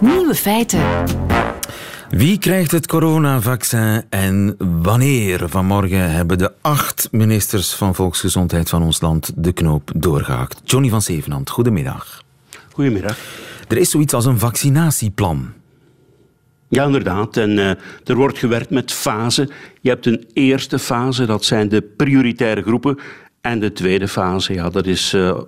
Nieuwe 0.01 0.35
feiten. 0.35 0.81
Wie 2.11 2.39
krijgt 2.39 2.71
het 2.71 2.87
coronavaccin 2.87 4.03
en 4.09 4.57
wanneer? 4.83 5.49
Vanmorgen 5.49 6.11
hebben 6.11 6.39
de 6.39 6.53
acht 6.61 7.09
ministers 7.11 7.75
van 7.75 7.95
Volksgezondheid 7.95 8.69
van 8.69 8.83
ons 8.83 9.01
land 9.01 9.33
de 9.37 9.53
knoop 9.53 9.91
doorgehakt. 9.97 10.61
Johnny 10.65 10.89
van 10.89 11.03
Zevenhand, 11.03 11.51
goedemiddag. 11.51 12.23
Goedemiddag. 12.73 13.17
Er 13.69 13.77
is 13.77 13.91
zoiets 13.91 14.15
als 14.15 14.25
een 14.25 14.39
vaccinatieplan. 14.39 15.53
Ja, 16.75 16.85
inderdaad. 16.85 17.37
En 17.37 17.51
uh, 17.51 17.71
er 18.05 18.15
wordt 18.15 18.39
gewerkt 18.39 18.71
met 18.71 18.93
fasen. 18.93 19.49
Je 19.81 19.89
hebt 19.89 20.07
een 20.07 20.25
eerste 20.33 20.79
fase, 20.79 21.27
dat 21.27 21.45
zijn 21.45 21.69
de 21.69 21.83
prioritaire 21.83 22.63
groepen. 22.63 22.99
En 23.41 23.61
de 23.61 23.73
tweede 23.73 24.09
fase, 24.09 24.55
ja, 24.55 24.71
dat 24.71 24.87
is 24.87 25.15
uh, 25.15 25.39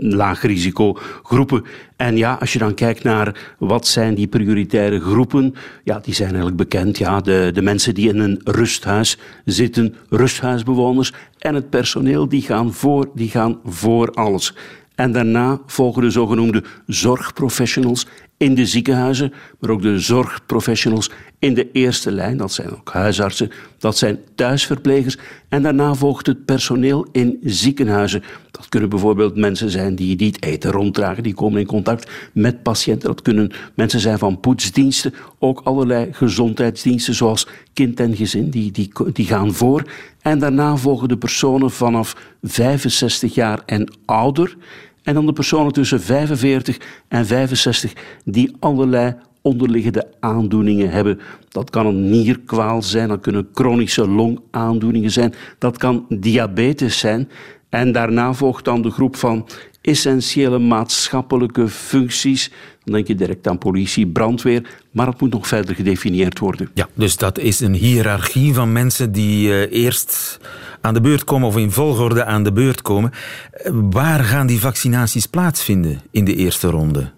laag 0.00 0.42
risicogroepen. 0.42 1.64
En 1.96 2.16
ja, 2.16 2.36
als 2.40 2.52
je 2.52 2.58
dan 2.58 2.74
kijkt 2.74 3.02
naar 3.02 3.54
wat 3.58 3.86
zijn 3.86 4.14
die 4.14 4.26
prioritaire 4.26 5.00
groepen, 5.00 5.54
ja, 5.84 5.98
die 5.98 6.14
zijn 6.14 6.28
eigenlijk 6.28 6.56
bekend. 6.56 6.98
Ja, 6.98 7.20
de, 7.20 7.50
de 7.54 7.62
mensen 7.62 7.94
die 7.94 8.08
in 8.08 8.18
een 8.18 8.40
rusthuis 8.44 9.18
zitten, 9.44 9.94
rusthuisbewoners 10.08 11.12
en 11.38 11.54
het 11.54 11.70
personeel, 11.70 12.28
die 12.28 12.42
gaan 12.42 12.72
voor, 12.72 13.10
die 13.14 13.30
gaan 13.30 13.58
voor 13.64 14.10
alles. 14.10 14.54
En 14.94 15.12
daarna 15.12 15.60
volgen 15.66 16.02
de 16.02 16.10
zogenoemde 16.10 16.64
zorgprofessionals 16.86 18.06
in 18.38 18.54
de 18.54 18.66
ziekenhuizen, 18.66 19.32
maar 19.58 19.70
ook 19.70 19.82
de 19.82 19.98
zorgprofessionals 19.98 21.10
in 21.38 21.54
de 21.54 21.70
eerste 21.72 22.10
lijn. 22.10 22.36
Dat 22.36 22.52
zijn 22.52 22.70
ook 22.70 22.92
huisartsen, 22.92 23.50
dat 23.78 23.98
zijn 23.98 24.18
thuisverplegers. 24.34 25.16
En 25.48 25.62
daarna 25.62 25.94
volgt 25.94 26.26
het 26.26 26.44
personeel 26.44 27.06
in 27.12 27.38
ziekenhuizen. 27.42 28.22
Dat 28.50 28.68
kunnen 28.68 28.88
bijvoorbeeld 28.88 29.36
mensen 29.36 29.70
zijn 29.70 29.94
die, 29.94 30.26
het 30.26 30.42
eten 30.42 30.70
ronddragen, 30.70 31.22
die 31.22 31.34
komen 31.34 31.60
in 31.60 31.66
contact 31.66 32.10
met 32.32 32.62
patiënten. 32.62 33.08
Dat 33.08 33.22
kunnen 33.22 33.52
mensen 33.74 34.00
zijn 34.00 34.18
van 34.18 34.40
poetsdiensten, 34.40 35.14
ook 35.38 35.60
allerlei 35.64 36.08
gezondheidsdiensten 36.12 37.14
zoals 37.14 37.48
kind 37.72 38.00
en 38.00 38.16
gezin, 38.16 38.50
die, 38.50 38.70
die, 38.70 38.92
die 39.12 39.26
gaan 39.26 39.54
voor. 39.54 39.82
En 40.22 40.38
daarna 40.38 40.76
volgen 40.76 41.08
de 41.08 41.18
personen 41.18 41.70
vanaf 41.70 42.16
65 42.42 43.34
jaar 43.34 43.62
en 43.66 43.92
ouder. 44.04 44.56
En 45.08 45.14
dan 45.14 45.26
de 45.26 45.32
personen 45.32 45.72
tussen 45.72 46.00
45 46.00 46.78
en 47.08 47.26
65 47.26 47.92
die 48.24 48.56
allerlei 48.58 49.14
onderliggende 49.42 50.06
aandoeningen 50.20 50.90
hebben. 50.90 51.20
Dat 51.48 51.70
kan 51.70 51.86
een 51.86 52.10
nierkwaal 52.10 52.82
zijn, 52.82 53.08
dat 53.08 53.20
kunnen 53.20 53.48
chronische 53.52 54.08
longaandoeningen 54.08 55.10
zijn, 55.10 55.34
dat 55.58 55.76
kan 55.76 56.06
diabetes 56.08 56.98
zijn. 56.98 57.28
En 57.68 57.92
daarna 57.92 58.32
volgt 58.32 58.64
dan 58.64 58.82
de 58.82 58.90
groep 58.90 59.16
van 59.16 59.46
essentiële 59.88 60.58
maatschappelijke 60.58 61.68
functies. 61.68 62.50
Dan 62.84 62.94
denk 62.94 63.06
je 63.06 63.14
direct 63.14 63.48
aan 63.48 63.58
politie, 63.58 64.06
brandweer, 64.06 64.62
maar 64.90 65.06
het 65.06 65.20
moet 65.20 65.32
nog 65.32 65.46
verder 65.46 65.74
gedefinieerd 65.74 66.38
worden. 66.38 66.70
Ja, 66.74 66.88
dus 66.94 67.16
dat 67.16 67.38
is 67.38 67.60
een 67.60 67.74
hiërarchie 67.74 68.54
van 68.54 68.72
mensen 68.72 69.12
die 69.12 69.48
uh, 69.48 69.72
eerst 69.72 70.40
aan 70.80 70.94
de 70.94 71.00
beurt 71.00 71.24
komen 71.24 71.48
of 71.48 71.56
in 71.56 71.70
volgorde 71.70 72.24
aan 72.24 72.42
de 72.42 72.52
beurt 72.52 72.82
komen. 72.82 73.10
Eh, 73.52 73.72
waar 73.90 74.24
gaan 74.24 74.46
die 74.46 74.60
vaccinaties 74.60 75.26
plaatsvinden 75.26 76.00
in 76.10 76.24
de 76.24 76.34
eerste 76.34 76.68
ronde? 76.68 77.10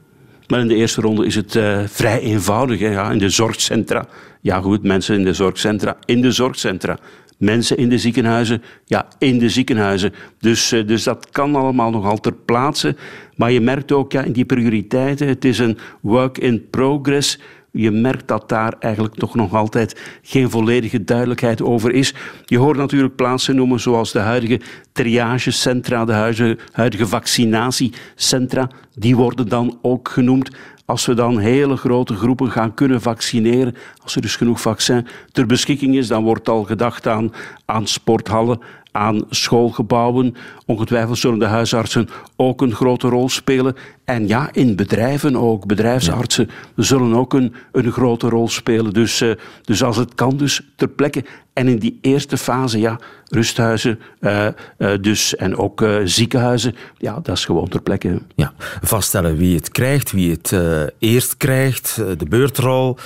Maar 0.46 0.60
in 0.60 0.68
de 0.68 0.74
eerste 0.74 1.00
ronde 1.00 1.26
is 1.26 1.34
het 1.34 1.54
uh, 1.54 1.80
vrij 1.86 2.20
eenvoudig. 2.20 2.80
Hè? 2.80 2.88
Ja, 2.88 3.10
in 3.10 3.18
de 3.18 3.28
zorgcentra. 3.28 4.06
Ja, 4.40 4.60
goed, 4.60 4.82
mensen 4.82 5.14
in 5.14 5.24
de 5.24 5.32
zorgcentra. 5.32 5.96
In 6.04 6.20
de 6.20 6.30
zorgcentra. 6.30 6.98
Mensen 7.40 7.76
in 7.76 7.88
de 7.88 7.98
ziekenhuizen. 7.98 8.62
Ja, 8.84 9.08
in 9.18 9.38
de 9.38 9.48
ziekenhuizen. 9.48 10.12
Dus, 10.38 10.72
uh, 10.72 10.86
dus 10.86 11.02
dat 11.02 11.30
kan 11.30 11.54
allemaal 11.54 11.90
nogal 11.90 12.20
ter 12.20 12.32
plaatse. 12.32 12.96
Maar 13.36 13.52
je 13.52 13.60
merkt 13.60 13.92
ook 13.92 14.12
ja, 14.12 14.22
in 14.22 14.32
die 14.32 14.44
prioriteiten. 14.44 15.28
Het 15.28 15.44
is 15.44 15.58
een 15.58 15.78
work 16.00 16.38
in 16.38 16.70
progress 16.70 17.38
je 17.72 17.90
merkt 17.90 18.28
dat 18.28 18.48
daar 18.48 18.74
eigenlijk 18.78 19.14
toch 19.14 19.34
nog 19.34 19.54
altijd 19.54 20.18
geen 20.22 20.50
volledige 20.50 21.04
duidelijkheid 21.04 21.62
over 21.62 21.92
is. 21.92 22.14
Je 22.44 22.58
hoort 22.58 22.76
natuurlijk 22.76 23.16
plaatsen 23.16 23.56
noemen 23.56 23.80
zoals 23.80 24.12
de 24.12 24.18
huidige 24.18 24.60
triagecentra, 24.92 26.04
de 26.04 26.12
huidige, 26.12 26.58
huidige 26.72 27.06
vaccinatiecentra. 27.06 28.70
Die 28.94 29.16
worden 29.16 29.48
dan 29.48 29.78
ook 29.82 30.08
genoemd. 30.08 30.50
Als 30.90 31.06
we 31.06 31.14
dan 31.14 31.38
hele 31.38 31.76
grote 31.76 32.14
groepen 32.14 32.50
gaan 32.50 32.74
kunnen 32.74 33.00
vaccineren, 33.00 33.76
als 34.02 34.14
er 34.14 34.22
dus 34.22 34.36
genoeg 34.36 34.60
vaccin 34.60 35.06
ter 35.32 35.46
beschikking 35.46 35.96
is, 35.96 36.08
dan 36.08 36.24
wordt 36.24 36.48
al 36.48 36.64
gedacht 36.64 37.06
aan, 37.06 37.32
aan 37.64 37.86
sporthallen, 37.86 38.60
aan 38.92 39.24
schoolgebouwen. 39.30 40.34
Ongetwijfeld 40.66 41.18
zullen 41.18 41.38
de 41.38 41.44
huisartsen 41.44 42.08
ook 42.36 42.62
een 42.62 42.74
grote 42.74 43.08
rol 43.08 43.28
spelen. 43.28 43.76
En 44.04 44.28
ja, 44.28 44.48
in 44.52 44.76
bedrijven 44.76 45.36
ook. 45.36 45.66
Bedrijfsartsen 45.66 46.50
zullen 46.76 47.14
ook 47.14 47.34
een, 47.34 47.54
een 47.72 47.92
grote 47.92 48.28
rol 48.28 48.48
spelen. 48.48 48.92
Dus, 48.92 49.22
uh, 49.22 49.34
dus 49.62 49.82
als 49.82 49.96
het 49.96 50.14
kan, 50.14 50.36
dus 50.36 50.60
ter 50.76 50.88
plekke. 50.88 51.24
En 51.52 51.68
in 51.68 51.78
die 51.78 51.98
eerste 52.00 52.36
fase, 52.36 52.78
ja, 52.78 52.98
rusthuizen 53.28 53.98
uh, 54.20 54.46
uh, 54.78 54.90
dus, 55.00 55.36
en 55.36 55.56
ook 55.56 55.84
ziekenhuizen, 56.04 56.74
ja, 56.98 57.20
dat 57.22 57.36
is 57.36 57.44
gewoon 57.44 57.68
ter 57.68 57.82
plekke. 57.82 58.22
Ja, 58.34 58.52
vaststellen 58.82 59.36
wie 59.36 59.56
het 59.56 59.68
krijgt, 59.68 60.12
wie 60.12 60.30
het 60.30 60.54
eerst 60.98 61.36
krijgt, 61.36 61.96
de 61.96 62.26
beurtrol. 62.28 62.98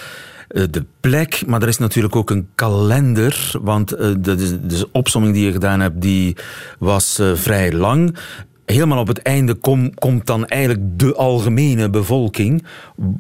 Eh, 0.55 0.63
de 0.71 0.85
plek, 1.01 1.43
maar 1.47 1.63
er 1.63 1.69
is 1.69 1.79
natuurlijk 1.79 2.17
ook 2.17 2.31
een 2.31 2.49
kalender, 2.55 3.53
want 3.63 3.93
eh, 3.93 4.11
de, 4.19 4.67
de 4.67 4.89
opsomming 4.93 5.35
die 5.35 5.45
je 5.45 5.53
gedaan 5.53 5.81
hebt, 5.81 6.01
die 6.01 6.37
was 6.79 7.19
eh, 7.19 7.35
vrij 7.35 7.73
lang 7.73 8.17
helemaal 8.65 8.99
op 8.99 9.07
het 9.07 9.23
einde 9.23 9.55
kom, 9.55 9.95
komt 9.95 10.27
dan 10.27 10.47
eigenlijk 10.47 10.99
de 10.99 11.15
algemene 11.15 11.91
bevolking. 11.91 12.65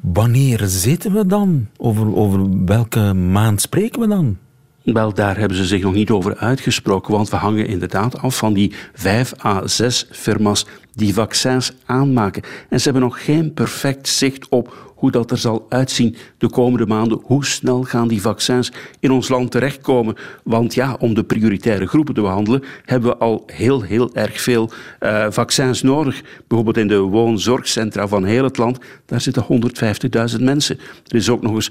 Wanneer 0.02 0.60
zitten 0.64 1.12
we 1.12 1.26
dan? 1.26 1.68
Over, 1.76 2.16
over 2.16 2.64
welke 2.64 3.12
maand 3.12 3.60
spreken 3.60 4.00
we 4.00 4.06
dan? 4.06 4.36
Wel, 4.82 5.14
daar 5.14 5.38
hebben 5.38 5.56
ze 5.56 5.64
zich 5.64 5.82
nog 5.82 5.94
niet 5.94 6.10
over 6.10 6.36
uitgesproken, 6.36 7.12
want 7.12 7.30
we 7.30 7.36
hangen 7.36 7.66
inderdaad 7.66 8.18
af 8.18 8.36
van 8.36 8.52
die 8.52 8.74
vijf 8.92 9.44
à 9.44 9.66
zes 9.66 10.08
firma's 10.10 10.66
die 10.92 11.14
vaccins 11.14 11.72
aanmaken. 11.84 12.42
En 12.68 12.78
ze 12.78 12.84
hebben 12.84 13.02
nog 13.02 13.24
geen 13.24 13.52
perfect 13.52 14.08
zicht 14.08 14.48
op 14.48 14.93
hoe 15.04 15.12
dat 15.12 15.30
er 15.30 15.38
zal 15.38 15.66
uitzien 15.68 16.16
de 16.38 16.50
komende 16.50 16.86
maanden. 16.86 17.20
Hoe 17.22 17.44
snel 17.44 17.82
gaan 17.82 18.08
die 18.08 18.20
vaccins 18.20 18.72
in 19.00 19.10
ons 19.10 19.28
land 19.28 19.50
terechtkomen? 19.50 20.14
Want 20.44 20.74
ja, 20.74 20.96
om 20.98 21.14
de 21.14 21.24
prioritaire 21.24 21.86
groepen 21.86 22.14
te 22.14 22.20
behandelen, 22.20 22.62
hebben 22.84 23.10
we 23.10 23.16
al 23.16 23.42
heel, 23.46 23.82
heel 23.82 24.14
erg 24.14 24.40
veel 24.40 24.70
uh, 25.00 25.26
vaccins 25.30 25.82
nodig. 25.82 26.22
Bijvoorbeeld 26.46 26.76
in 26.76 26.88
de 26.88 26.98
woonzorgcentra 26.98 28.08
van 28.08 28.24
heel 28.24 28.44
het 28.44 28.56
land, 28.56 28.78
daar 29.06 29.20
zitten 29.20 29.46
150.000 30.38 30.42
mensen. 30.42 30.78
Er 31.06 31.16
is 31.16 31.28
ook 31.28 31.42
nog 31.42 31.54
eens 31.54 31.70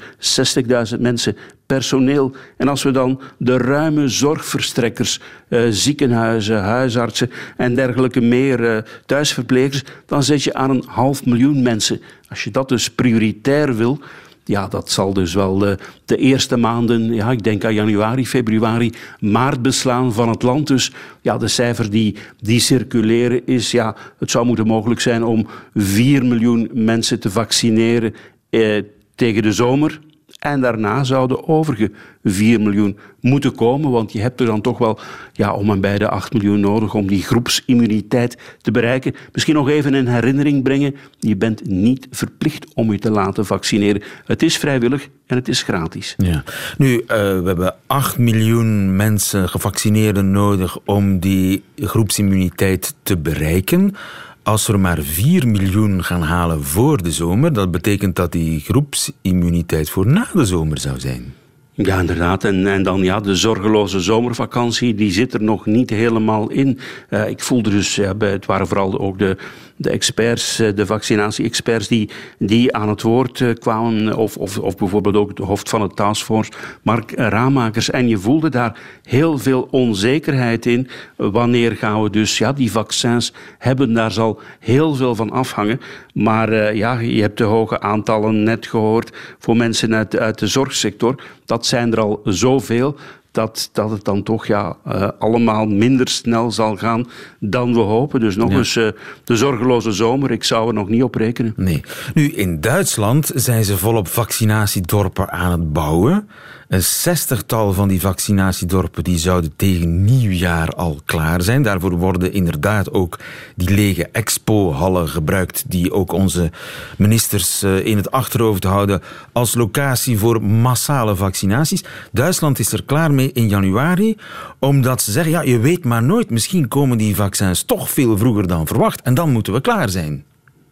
60.000 0.94 1.00
mensen 1.00 1.38
personeel. 1.66 2.32
En 2.58 2.68
als 2.68 2.84
we 2.84 2.92
dan 2.92 3.22
de 3.38 3.58
ruime 3.58 4.08
zorgverstrekkers, 4.08 5.20
uh, 5.50 5.62
ziekenhuizen, 5.70 6.62
huisartsen 6.62 7.32
en 7.58 7.76
dergelijke 7.76 8.22
meer 8.22 8.60
uh, 8.60 8.78
thuisverplegers, 9.06 9.84
dan 10.06 10.24
zit 10.24 10.44
je 10.44 10.54
aan 10.54 10.70
een 10.70 10.84
half 10.88 11.26
miljoen 11.26 11.62
mensen. 11.62 12.02
Als 12.30 12.44
je 12.44 12.52
dat 12.52 12.70
dus 12.70 12.90
prioritair 12.90 13.76
wil, 13.76 14.00
ja, 14.46 14.68
dat 14.68 14.92
zal 14.92 15.14
dus 15.14 15.34
wel 15.34 15.58
de, 15.58 15.78
de, 16.06 16.18
eerste 16.18 16.58
maanden, 16.58 17.14
ja, 17.14 17.32
ik 17.32 17.44
denk 17.44 17.66
aan 17.66 17.74
januari, 17.74 18.28
februari, 18.28 18.92
maart 19.20 19.62
beslaan 19.62 20.14
van 20.14 20.30
het 20.30 20.42
land. 20.42 20.68
Dus 20.68 20.92
ja, 21.22 21.38
de 21.38 21.48
cijfer 21.48 21.90
die, 21.90 22.16
die 22.40 22.60
circuleren 22.60 23.48
is, 23.48 23.72
ja, 23.72 23.96
het 24.18 24.32
zou 24.32 24.46
moeten 24.46 24.68
mogelijk 24.68 25.02
zijn 25.02 25.24
om 25.24 25.48
4 25.76 26.26
miljoen 26.26 26.70
mensen 26.74 27.20
te 27.20 27.30
vaccineren 27.30 28.16
eh, 28.50 28.84
tegen 29.16 29.42
de 29.42 29.52
zomer. 29.52 30.00
En 30.44 30.62
daarna 30.62 31.04
zouden 31.04 31.38
de 31.38 31.48
overige 31.48 31.92
4 32.24 32.62
miljoen 32.62 32.98
moeten 33.20 33.56
komen, 33.56 33.92
want 33.92 34.12
je 34.12 34.20
hebt 34.20 34.40
er 34.40 34.46
dan 34.46 34.62
toch 34.62 34.78
wel 34.78 35.00
ja, 35.34 35.54
om 35.54 35.70
en 35.70 35.82
bij 35.82 35.98
de 35.98 36.10
8 36.10 36.34
miljoen 36.34 36.60
nodig 36.60 36.94
om 36.94 37.08
die 37.08 37.24
groepsimmuniteit 37.24 38.38
te 38.62 38.72
bereiken. 38.72 39.16
Misschien 39.32 39.56
nog 39.56 39.70
even 39.70 39.94
in 39.94 40.08
herinnering 40.08 40.64
brengen, 40.64 40.96
je 41.20 41.36
bent 41.36 41.66
niet 41.66 42.08
verplicht 42.12 42.74
om 42.74 42.92
je 42.92 43.00
te 43.00 43.12
laten 43.12 43.46
vaccineren. 43.46 44.02
Het 44.26 44.44
is 44.44 44.58
vrijwillig 44.58 45.08
en 45.28 45.36
het 45.36 45.48
is 45.48 45.62
gratis. 45.62 46.14
Ja. 46.18 46.44
Nu, 46.78 46.94
uh, 46.94 47.08
we 47.08 47.44
hebben 47.46 47.76
8 47.88 48.18
miljoen 48.18 48.96
mensen 48.96 49.50
gevaccineerden 49.50 50.32
nodig 50.32 50.78
om 50.86 51.20
die 51.20 51.64
groepsimmuniteit 51.76 52.96
te 53.04 53.18
bereiken. 53.18 53.96
Als 54.44 54.68
we 54.68 54.78
maar 54.78 55.02
4 55.02 55.48
miljoen 55.48 56.04
gaan 56.04 56.22
halen 56.22 56.64
voor 56.64 57.04
de 57.04 57.12
zomer, 57.12 57.54
dat 57.54 57.72
betekent 57.72 58.16
dat 58.16 58.32
die 58.32 58.60
groepsimmuniteit 58.60 59.90
voor 59.90 60.08
na 60.08 60.28
de 60.34 60.46
zomer 60.46 60.80
zou 60.80 61.00
zijn. 61.00 61.34
Ja, 61.76 62.00
inderdaad. 62.00 62.44
En, 62.44 62.84
dan 62.84 63.04
ja, 63.04 63.20
de 63.20 63.36
zorgeloze 63.36 64.00
zomervakantie, 64.00 64.96
die 64.96 65.12
zit 65.12 65.34
er 65.34 65.44
nog 65.44 65.66
niet 65.66 65.90
helemaal 65.90 66.50
in. 66.50 66.80
Uh, 67.10 67.30
ik 67.30 67.40
voelde 67.40 67.70
dus, 67.70 67.96
ja, 67.96 68.14
het 68.18 68.46
waren 68.46 68.68
vooral 68.68 69.00
ook 69.00 69.20
de, 69.20 69.38
de 69.76 69.90
experts, 69.90 70.60
eh, 70.60 70.76
de 70.76 70.86
vaccinatie-experts 70.86 71.88
die, 71.88 72.10
die 72.38 72.76
aan 72.76 72.90
het 72.90 73.02
woord 73.02 73.42
eh, 73.42 73.54
kwamen, 73.54 74.16
of, 74.16 74.38
of, 74.38 74.58
of 74.58 74.78
bijvoorbeeld 74.78 75.16
ook 75.16 75.36
de 75.36 75.44
hoofd 75.44 75.70
van 75.70 75.82
de 75.82 75.94
taskforce, 75.94 76.52
Mark 76.82 77.12
Ramakers. 77.12 77.90
En 77.90 78.08
je 78.08 78.18
voelde 78.18 78.50
daar 78.50 78.80
heel 79.04 79.38
veel 79.38 79.68
onzekerheid 79.72 80.66
in. 80.66 80.88
Wanneer 81.16 81.72
gaan 81.72 82.04
we 82.04 82.10
dus 82.10 82.38
ja, 82.38 82.54
die 82.54 82.72
vaccins 82.72 83.34
hebben? 83.58 83.94
Daar 83.94 84.12
zal 84.12 84.40
heel 84.60 84.96
veel 84.96 85.16
van 85.16 85.32
afhangen. 85.32 85.82
Maar 86.14 86.76
ja, 86.76 87.00
je 87.00 87.22
hebt 87.22 87.38
de 87.38 87.44
hoge 87.44 87.80
aantallen 87.80 88.44
net 88.44 88.68
gehoord 88.68 89.18
voor 89.40 89.58
mensen 89.58 89.96
uit, 89.96 90.18
uit 90.18 90.40
de 90.40 90.48
zorgsector. 90.48 91.16
Dat 91.46 91.63
zijn 91.66 91.92
er 91.92 92.00
al 92.00 92.22
zoveel 92.24 92.96
dat, 93.34 93.70
dat 93.72 93.90
het 93.90 94.04
dan 94.04 94.24
toch 94.24 94.48
ja, 94.48 94.78
uh, 94.88 95.08
allemaal 95.20 95.66
minder 95.66 96.08
snel 96.08 96.52
zal 96.52 96.76
gaan 96.76 97.08
dan 97.40 97.74
we 97.74 97.80
hopen. 97.80 98.20
Dus 98.20 98.36
nog 98.36 98.52
ja. 98.52 98.58
eens 98.58 98.76
uh, 98.76 98.88
de 99.24 99.36
zorgeloze 99.36 99.92
zomer, 99.92 100.32
ik 100.32 100.44
zou 100.44 100.68
er 100.68 100.74
nog 100.74 100.90
niet 100.90 101.04
op 101.04 101.16
rekenen. 101.16 101.54
Nee. 101.56 101.84
Nu, 102.14 102.32
in 102.32 102.62
Duitsland 102.62 103.32
zijn 103.36 103.64
ze 103.64 103.78
volop 103.78 104.08
vaccinatiedorpen 104.08 105.32
aan 105.32 105.52
het 105.52 105.74
bouwen. 105.74 106.30
Een 106.74 106.84
zestigtal 106.84 107.74
van 107.74 107.88
die 107.88 108.02
vaccinatiedorpen 108.02 109.04
die 109.04 109.18
zouden 109.18 109.56
tegen 109.56 110.04
nieuwjaar 110.04 110.70
al 110.70 111.02
klaar 111.06 111.42
zijn. 111.42 111.64
Daarvoor 111.64 111.98
worden 111.98 112.34
inderdaad 112.34 112.94
ook 112.94 113.20
die 113.56 113.70
lege 113.70 114.10
expo-hallen 114.12 115.10
gebruikt, 115.10 115.64
die 115.68 115.92
ook 115.92 116.12
onze 116.12 116.52
ministers 116.98 117.64
eh, 117.64 117.86
in 117.86 117.98
het 117.98 118.12
achterhoofd 118.12 118.64
houden 118.64 119.02
als 119.32 119.56
locatie 119.56 120.18
voor 120.18 120.44
massale 120.44 121.16
vaccinaties. 121.16 121.84
Duitsland 122.12 122.60
is 122.60 122.72
er 122.72 122.84
klaar 122.84 123.12
mee 123.12 123.32
in 123.32 123.50
januari, 123.50 124.18
omdat 124.60 125.02
ze 125.02 125.12
zeggen, 125.12 125.32
ja, 125.32 125.42
je 125.42 125.60
weet 125.60 125.84
maar 125.84 126.04
nooit, 126.04 126.30
misschien 126.30 126.68
komen 126.68 126.98
die 126.98 127.16
vaccins 127.16 127.64
toch 127.64 127.90
veel 127.90 128.18
vroeger 128.18 128.48
dan 128.48 128.68
verwacht 128.68 129.02
en 129.02 129.14
dan 129.14 129.32
moeten 129.32 129.54
we 129.54 129.62
klaar 129.62 129.90
zijn. 129.90 130.24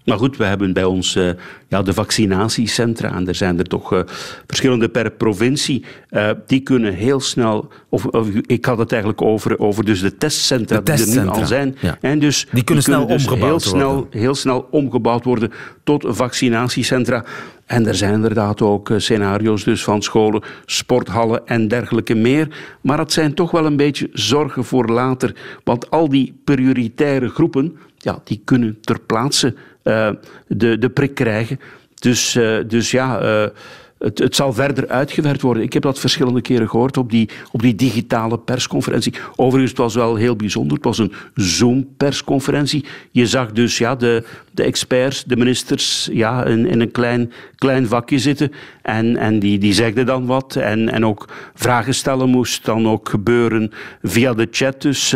Maar 0.06 0.18
goed, 0.18 0.38
we 0.38 0.44
hebben 0.44 0.74
bij 0.74 0.84
ons 0.84 1.16
uh, 1.16 1.30
ja, 1.68 1.82
de 1.82 1.94
vaccinatiecentra. 1.94 3.16
En 3.16 3.28
er 3.28 3.36
zijn 3.36 3.58
er 3.58 3.66
toch 3.66 3.94
uh, 3.94 4.00
verschillende 4.48 4.90
per 4.90 5.12
provincie. 5.12 5.86
Uh, 6.10 6.30
die 6.48 6.60
kunnen 6.60 6.94
heel 6.94 7.20
snel. 7.20 7.72
Of, 7.90 8.06
of, 8.06 8.28
ik 8.30 8.66
had 8.66 8.78
het 8.78 8.92
eigenlijk 8.92 9.22
over, 9.22 9.60
over 9.60 9.86
dus 9.86 10.02
de 10.02 10.18
testcentra, 10.18 10.78
de 10.78 10.84
testcentra 10.84 11.22
die 11.22 11.30
er 11.30 11.36
nu 11.36 11.42
al 11.42 11.48
zijn. 11.48 11.78
Ja. 11.80 11.98
En 12.02 12.20
dus 12.20 12.48
die 12.52 12.64
kunnen 12.64 12.84
snel 12.84 13.08
dus 13.08 13.24
omgebouwd 13.26 13.64
heel 13.64 13.72
worden. 13.72 14.08
Snel, 14.10 14.22
heel 14.22 14.36
snel 14.36 14.68
omgebouwd 14.72 15.24
worden 15.24 15.52
tot 15.84 16.06
vaccinatiecentra. 16.08 17.26
En 17.66 17.88
er 17.88 17.96
zijn 17.96 18.14
inderdaad 18.14 18.62
ook 18.62 18.92
scenario's 18.98 19.64
dus 19.64 19.84
van 19.84 20.02
scholen, 20.02 20.42
sporthallen 20.66 21.48
en 21.48 21.68
dergelijke 21.68 22.16
meer. 22.16 22.48
Maar 22.82 23.00
het 23.00 23.12
zijn 23.12 23.34
toch 23.34 23.52
wel 23.52 23.66
een 23.66 23.78
beetje 23.78 24.10
zorgen 24.14 24.64
voor 24.64 24.90
later. 24.90 25.36
Want 25.64 25.90
al 25.90 26.10
die 26.10 26.40
prioritaire 26.44 27.30
groepen, 27.30 27.78
ja, 27.98 28.22
die 28.24 28.42
kunnen 28.46 28.78
ter 28.82 29.00
plaatse 29.00 29.56
de, 29.84 30.78
de 30.78 30.90
prik 30.94 31.16
krijgen. 31.16 31.60
Dus, 32.02 32.36
uh, 32.36 32.58
dus 32.68 32.92
ja, 32.92 33.22
uh, 33.22 33.50
het, 33.98 34.20
het, 34.20 34.36
zal 34.36 34.54
verder 34.54 34.88
uitgewerkt 34.88 35.42
worden. 35.42 35.64
Ik 35.64 35.74
heb 35.74 35.82
dat 35.82 36.00
verschillende 36.00 36.42
keren 36.42 36.70
gehoord 36.70 36.98
op 36.98 37.12
die, 37.12 37.30
op 37.52 37.62
die 37.62 37.76
digitale 37.76 38.40
persconferentie. 38.40 39.14
Overigens, 39.36 39.72
het 39.72 39.80
was 39.80 39.96
wel 39.96 40.16
heel 40.16 40.36
bijzonder. 40.36 40.76
Het 40.76 40.86
was 40.86 40.98
een 40.98 41.14
Zoom-persconferentie. 41.36 42.86
Je 43.12 43.28
zag 43.28 43.52
dus 43.52 43.78
ja, 43.78 43.96
de, 43.96 44.24
de 44.52 44.64
experts, 44.64 45.24
de 45.24 45.38
ministers, 45.38 46.10
ja, 46.12 46.46
in, 46.46 46.66
in 46.66 46.82
een 46.82 46.92
klein, 46.92 47.32
klein 47.56 47.88
vakje 47.88 48.20
zitten. 48.20 48.52
En, 48.82 49.18
en 49.18 49.40
die, 49.40 49.58
die 49.58 49.74
zegden 49.74 50.06
dan 50.06 50.26
wat. 50.26 50.56
En, 50.56 50.90
en 50.90 51.06
ook 51.06 51.28
vragen 51.54 51.94
stellen 51.94 52.30
moest 52.30 52.66
dan 52.66 52.88
ook 52.88 53.10
gebeuren 53.10 53.72
via 54.02 54.34
de 54.34 54.48
chat. 54.52 54.82
Dus... 54.82 55.16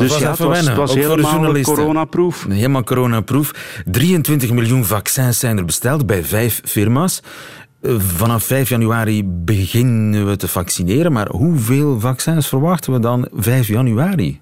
Dat 0.00 0.08
dus 0.08 0.18
was 0.18 0.38
ja, 0.38 0.44
even 0.44 0.48
het 0.50 0.56
was, 0.56 0.66
het 0.66 0.76
was 0.76 0.90
ook 0.90 1.04
voor 1.04 1.16
de 1.16 1.22
helemaal 1.22 1.62
coronaproof. 1.62 2.46
Helemaal 2.48 2.84
coronaproof. 2.84 3.50
23 3.84 4.50
miljoen 4.50 4.84
vaccins 4.84 5.38
zijn 5.38 5.58
er 5.58 5.64
besteld 5.64 6.06
bij 6.06 6.24
vijf 6.24 6.60
firma's. 6.64 7.22
Eh, 7.80 7.94
Vanaf 7.98 8.44
5 8.44 8.68
januari 8.68 9.24
beginnen 9.24 10.26
we 10.26 10.36
te 10.36 10.48
vaccineren. 10.48 11.12
Maar 11.12 11.28
hoeveel 11.28 12.00
vaccins 12.00 12.48
verwachten 12.48 12.92
we 12.92 13.00
dan 13.00 13.28
5 13.32 13.68
januari? 13.68 14.40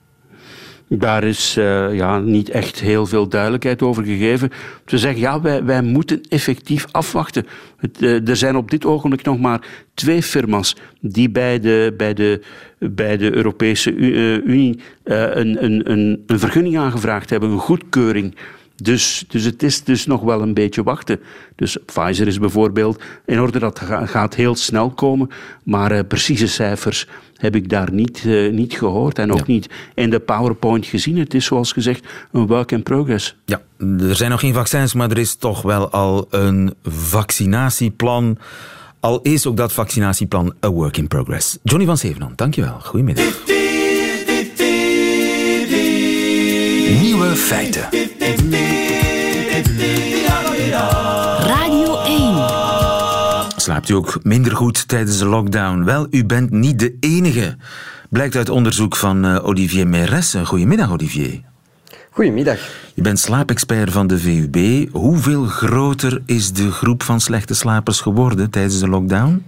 Daar 0.88 1.24
is 1.24 1.57
uh, 1.59 1.94
ja, 1.94 2.18
niet 2.18 2.51
echt 2.51 2.81
heel 2.81 3.07
veel 3.07 3.29
duidelijkheid 3.29 3.83
over 3.83 4.05
gegeven. 4.05 4.51
Ze 4.87 4.98
zeggen, 4.98 5.20
ja, 5.20 5.40
wij, 5.40 5.64
wij 5.64 5.83
moeten 5.83 6.20
effectief 6.29 6.87
afwachten. 6.90 7.46
Het, 7.77 8.03
uh, 8.03 8.29
er 8.29 8.37
zijn 8.37 8.57
op 8.57 8.70
dit 8.70 8.85
ogenblik 8.85 9.22
nog 9.22 9.38
maar 9.38 9.61
twee 9.94 10.22
firma's 10.22 10.77
die 11.01 11.31
bij 11.31 11.61
de, 11.61 11.94
bij 11.96 12.14
de, 12.14 12.40
bij 12.79 13.16
de 13.16 13.35
Europese 13.35 13.94
Unie 13.94 14.81
uh, 15.05 15.20
een, 15.20 15.64
een, 15.64 15.90
een, 15.90 16.22
een 16.27 16.38
vergunning 16.38 16.79
aangevraagd 16.79 17.31
hebben, 17.31 17.51
een 17.51 17.59
goedkeuring. 17.59 18.35
Dus, 18.83 19.25
dus 19.29 19.45
het 19.45 19.62
is 19.62 19.85
dus 19.85 20.07
nog 20.07 20.21
wel 20.21 20.43
een 20.43 20.55
beetje 20.55 20.83
wachten. 20.83 21.21
Dus 21.57 21.77
Pfizer 21.87 22.27
is 22.27 22.38
bijvoorbeeld 22.38 23.03
in 23.27 23.41
orde, 23.41 23.59
dat 23.59 23.81
gaat 24.05 24.35
heel 24.35 24.55
snel 24.55 24.91
komen. 24.91 25.29
Maar 25.62 25.93
uh, 25.93 26.01
precieze 26.09 26.47
cijfers 26.47 27.07
heb 27.37 27.57
ik 27.57 27.69
daar 27.69 27.93
niet, 27.93 28.23
uh, 28.27 28.53
niet 28.53 28.75
gehoord 28.75 29.19
en 29.19 29.33
ook 29.33 29.38
ja. 29.38 29.45
niet 29.47 29.69
in 29.95 30.11
de 30.11 30.19
PowerPoint 30.19 30.87
gezien. 30.87 31.19
Het 31.19 31.35
is 31.35 31.45
zoals 31.45 31.73
gezegd 31.73 32.07
een 32.33 32.47
work 32.47 32.73
in 32.73 32.83
progress. 32.83 33.37
Ja, 33.45 33.62
er 33.79 34.17
zijn 34.17 34.31
nog 34.31 34.41
geen 34.41 34.55
vaccins, 34.55 34.95
maar 34.95 35.11
er 35.11 35.19
is 35.19 35.35
toch 35.35 35.62
wel 35.62 35.91
al 35.91 36.27
een 36.31 36.75
vaccinatieplan. 36.83 38.38
Al 39.01 39.21
is 39.23 39.47
ook 39.47 39.57
dat 39.57 39.73
vaccinatieplan 39.73 40.55
a 40.64 40.69
work 40.71 40.97
in 40.97 41.09
progress. 41.09 41.59
Johnny 41.62 41.87
van 41.87 41.99
Zevenand, 41.99 42.38
dankjewel. 42.38 42.81
Goedemiddag. 42.81 43.58
Nieuwe 46.88 47.37
feiten. 47.37 47.88
Radio 51.40 51.98
1. 52.01 52.46
Slaapt 53.57 53.88
u 53.88 53.94
ook 53.94 54.18
minder 54.22 54.57
goed 54.57 54.88
tijdens 54.88 55.18
de 55.18 55.24
lockdown? 55.24 55.85
Wel, 55.85 56.07
u 56.11 56.24
bent 56.24 56.51
niet 56.51 56.79
de 56.79 56.96
enige. 57.01 57.57
Blijkt 58.11 58.37
uit 58.37 58.48
onderzoek 58.48 58.96
van 58.96 59.27
uh, 59.27 59.46
Olivier 59.46 59.87
Meresse. 59.87 60.46
Goedemiddag, 60.46 60.90
Olivier. 60.90 61.40
Goedemiddag. 62.11 62.59
Je 62.94 63.03
bent 63.03 63.18
slaapexpert 63.18 63.92
van 63.92 64.07
de 64.07 64.18
VUB. 64.18 64.88
Hoeveel 64.92 65.44
groter 65.44 66.22
is 66.27 66.53
de 66.53 66.70
groep 66.70 67.03
van 67.03 67.20
slechte 67.20 67.55
slapers 67.55 68.01
geworden 68.01 68.51
tijdens 68.51 68.79
de 68.79 68.88
lockdown? 68.88 69.44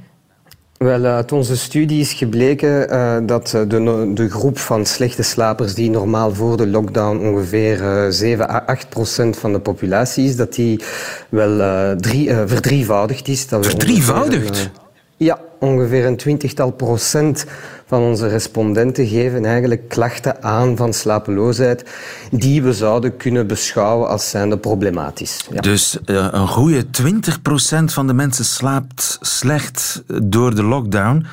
Wel, 0.85 1.05
uit 1.05 1.33
onze 1.33 1.57
studie 1.57 2.01
is 2.01 2.13
gebleken 2.13 2.93
uh, 2.93 3.17
dat 3.23 3.49
de, 3.51 4.11
de, 4.15 4.31
groep 4.31 4.59
van 4.59 4.87
slechte 4.87 5.23
slapers 5.23 5.75
die 5.75 5.91
normaal 5.91 6.35
voor 6.35 6.57
de 6.57 6.67
lockdown 6.67 7.19
ongeveer 7.19 7.81
uh, 7.81 8.07
7 8.09 8.51
à 8.51 8.63
8 8.67 8.89
procent 8.89 9.37
van 9.37 9.53
de 9.53 9.61
populatie 9.61 10.25
is, 10.25 10.37
dat 10.37 10.55
die 10.55 10.81
wel 11.29 11.59
uh, 11.59 11.91
drie, 11.91 12.35
verdrievoudigd 12.47 13.29
is. 13.29 13.49
Dat 13.49 13.67
verdrievoudigd? 13.67 14.71
ja, 15.17 15.41
ongeveer 15.59 16.07
een 16.07 16.17
twintigtal 16.17 16.71
procent 16.71 17.45
van 17.91 18.03
onze 18.03 18.29
respondenten 18.29 19.07
geven 19.07 19.45
eigenlijk 19.45 19.89
klachten 19.89 20.43
aan 20.43 20.77
van 20.77 20.93
slapeloosheid 20.93 21.85
die 22.31 22.63
we 22.63 22.73
zouden 22.73 23.17
kunnen 23.17 23.47
beschouwen 23.47 24.09
als 24.09 24.31
zijnde 24.31 24.59
problematisch. 24.59 25.47
Ja. 25.53 25.61
Dus 25.61 25.99
uh, 26.07 26.29
een 26.31 26.49
goede 26.49 26.85
20% 26.85 26.89
van 27.85 28.07
de 28.07 28.13
mensen 28.13 28.45
slaapt 28.45 29.19
slecht 29.21 30.03
door 30.23 30.55
de 30.55 30.63
lockdown. 30.63 31.27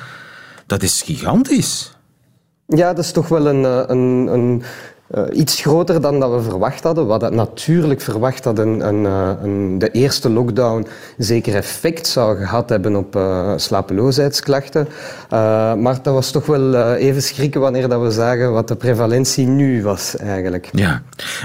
Dat 0.66 0.82
is 0.82 1.02
gigantisch. 1.02 1.96
Ja, 2.66 2.92
dat 2.92 3.04
is 3.04 3.12
toch 3.12 3.28
wel 3.28 3.46
een, 3.46 3.90
een, 3.90 4.26
een 4.32 4.62
uh, 5.14 5.22
iets 5.32 5.60
groter 5.60 6.00
dan 6.00 6.20
dat 6.20 6.30
we 6.30 6.42
verwacht 6.42 6.82
hadden. 6.82 7.04
We 7.04 7.10
hadden 7.10 7.34
natuurlijk 7.34 8.00
verwacht 8.00 8.42
dat 8.42 8.58
een, 8.58 8.88
een, 8.88 9.04
een, 9.44 9.78
de 9.78 9.90
eerste 9.90 10.30
lockdown 10.30 10.86
zeker 11.18 11.54
effect 11.54 12.06
zou 12.06 12.36
gehad 12.36 12.68
hebben 12.68 12.96
op 12.96 13.16
uh, 13.16 13.52
slapeloosheidsklachten. 13.56 14.88
Uh, 15.32 15.74
maar 15.74 16.02
dat 16.02 16.14
was 16.14 16.30
toch 16.30 16.46
wel 16.46 16.94
even 16.94 17.22
schrikken 17.22 17.60
wanneer 17.60 17.88
dat 17.88 18.02
we 18.02 18.10
zagen 18.10 18.52
wat 18.52 18.68
de 18.68 18.76
prevalentie 18.76 19.46
nu 19.46 19.82
was 19.82 20.16
eigenlijk. 20.16 20.68
Ja, 20.72 21.02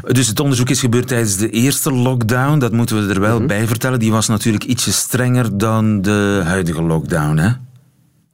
dus 0.08 0.28
het 0.28 0.40
onderzoek 0.40 0.70
is 0.70 0.80
gebeurd 0.80 1.08
tijdens 1.08 1.38
de 1.38 1.50
eerste 1.50 1.94
lockdown. 1.94 2.60
Dat 2.60 2.72
moeten 2.72 3.08
we 3.08 3.14
er 3.14 3.20
wel 3.20 3.32
mm-hmm. 3.32 3.48
bij 3.48 3.68
vertellen. 3.68 4.00
Die 4.00 4.12
was 4.12 4.28
natuurlijk 4.28 4.64
ietsje 4.64 4.92
strenger 4.92 5.58
dan 5.58 6.02
de 6.02 6.42
huidige 6.44 6.82
lockdown, 6.82 7.38
hè? 7.38 7.50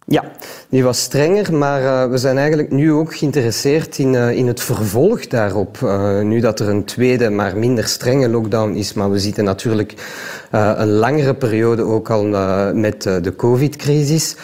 Ja, 0.05 0.23
die 0.69 0.83
was 0.83 1.01
strenger, 1.01 1.53
maar 1.53 1.81
uh, 1.81 2.11
we 2.11 2.17
zijn 2.17 2.37
eigenlijk 2.37 2.71
nu 2.71 2.91
ook 2.91 3.15
geïnteresseerd 3.15 3.97
in, 3.97 4.13
uh, 4.13 4.31
in 4.31 4.47
het 4.47 4.61
vervolg 4.61 5.27
daarop. 5.27 5.77
Uh, 5.83 6.21
nu 6.21 6.39
dat 6.39 6.59
er 6.59 6.69
een 6.69 6.85
tweede, 6.85 7.29
maar 7.29 7.57
minder 7.57 7.87
strenge 7.87 8.29
lockdown 8.29 8.73
is, 8.73 8.93
maar 8.93 9.11
we 9.11 9.19
zitten 9.19 9.43
natuurlijk 9.43 9.93
een 10.51 10.89
langere 10.89 11.33
periode 11.33 11.83
ook 11.83 12.09
al 12.09 12.23
met 12.73 13.03
de 13.03 13.33
COVID-crisis, 13.35 14.35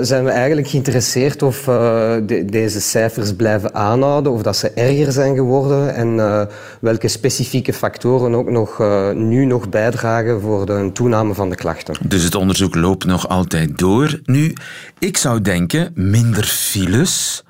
zijn 0.00 0.24
we 0.24 0.30
eigenlijk 0.30 0.68
geïnteresseerd 0.68 1.42
of 1.42 1.62
de, 1.64 2.44
deze 2.50 2.80
cijfers 2.80 3.34
blijven 3.34 3.74
aanhouden, 3.74 4.32
of 4.32 4.42
dat 4.42 4.56
ze 4.56 4.70
erger 4.70 5.12
zijn 5.12 5.34
geworden 5.34 5.94
en 5.94 6.48
welke 6.80 7.08
specifieke 7.08 7.72
factoren 7.72 8.34
ook 8.34 8.50
nog, 8.50 8.82
nu 9.14 9.44
nog 9.44 9.68
bijdragen 9.68 10.40
voor 10.40 10.66
de 10.66 10.90
toename 10.92 11.34
van 11.34 11.50
de 11.50 11.56
klachten. 11.56 11.94
Dus 12.08 12.22
het 12.22 12.34
onderzoek 12.34 12.74
loopt 12.74 13.04
nog 13.04 13.28
altijd 13.28 13.78
door. 13.78 14.20
Nu, 14.24 14.52
ik 14.98 15.16
zou 15.16 15.40
denken, 15.48 15.90
minder 15.94 16.44
files, 16.44 17.44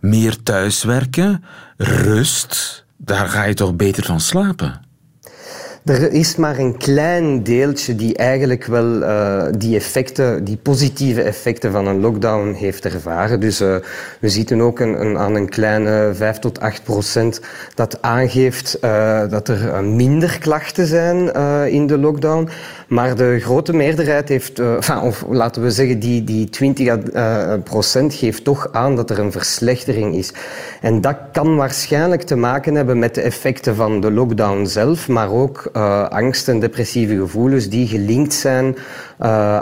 meer 0.00 0.42
thuiswerken, 0.42 1.44
rust. 1.76 2.84
Daar 2.96 3.28
ga 3.28 3.44
je 3.44 3.54
toch 3.54 3.76
beter 3.76 4.04
van 4.04 4.20
slapen? 4.20 4.80
Er 5.84 6.12
is 6.12 6.36
maar 6.36 6.58
een 6.58 6.76
klein 6.76 7.42
deeltje 7.42 7.94
die 7.94 8.16
eigenlijk 8.16 8.64
wel 8.64 9.02
uh, 9.02 9.46
die 9.58 9.76
effecten, 9.76 10.44
die 10.44 10.56
positieve 10.56 11.22
effecten 11.22 11.72
van 11.72 11.86
een 11.86 12.00
lockdown 12.00 12.52
heeft 12.52 12.84
ervaren. 12.84 13.40
Dus 13.40 13.60
uh, 13.60 13.76
we 14.20 14.28
zien 14.28 14.62
ook 14.62 14.80
een, 14.80 15.00
een, 15.00 15.18
aan 15.18 15.34
een 15.34 15.48
kleine 15.48 16.10
5 16.14 16.38
tot 16.38 16.60
8 16.60 16.82
procent 16.82 17.40
dat 17.74 18.02
aangeeft 18.02 18.78
uh, 18.80 19.28
dat 19.28 19.48
er 19.48 19.84
minder 19.84 20.38
klachten 20.38 20.86
zijn 20.86 21.32
in 21.70 21.86
de 21.86 21.98
lockdown. 21.98 22.48
Maar 22.88 23.16
de 23.16 23.38
grote 23.40 23.72
meerderheid 23.72 24.28
heeft, 24.28 24.58
enfin, 24.58 24.98
of 24.98 25.24
laten 25.28 25.62
we 25.62 25.70
zeggen, 25.70 25.98
die, 25.98 26.24
die 26.24 26.50
20 26.50 27.62
procent 27.62 28.14
geeft 28.14 28.44
toch 28.44 28.68
aan 28.72 28.96
dat 28.96 29.10
er 29.10 29.18
een 29.18 29.32
verslechtering 29.32 30.14
is. 30.14 30.32
En 30.80 31.00
dat 31.00 31.16
kan 31.32 31.56
waarschijnlijk 31.56 32.22
te 32.22 32.36
maken 32.36 32.74
hebben 32.74 32.98
met 32.98 33.14
de 33.14 33.20
effecten 33.20 33.76
van 33.76 34.00
de 34.00 34.10
lockdown 34.10 34.66
zelf, 34.66 35.08
maar 35.08 35.30
ook 35.30 35.70
uh, 35.76 36.08
angst 36.08 36.48
en 36.48 36.60
depressieve 36.60 37.16
gevoelens 37.16 37.68
die 37.68 37.86
gelinkt 37.86 38.34
zijn 38.34 38.76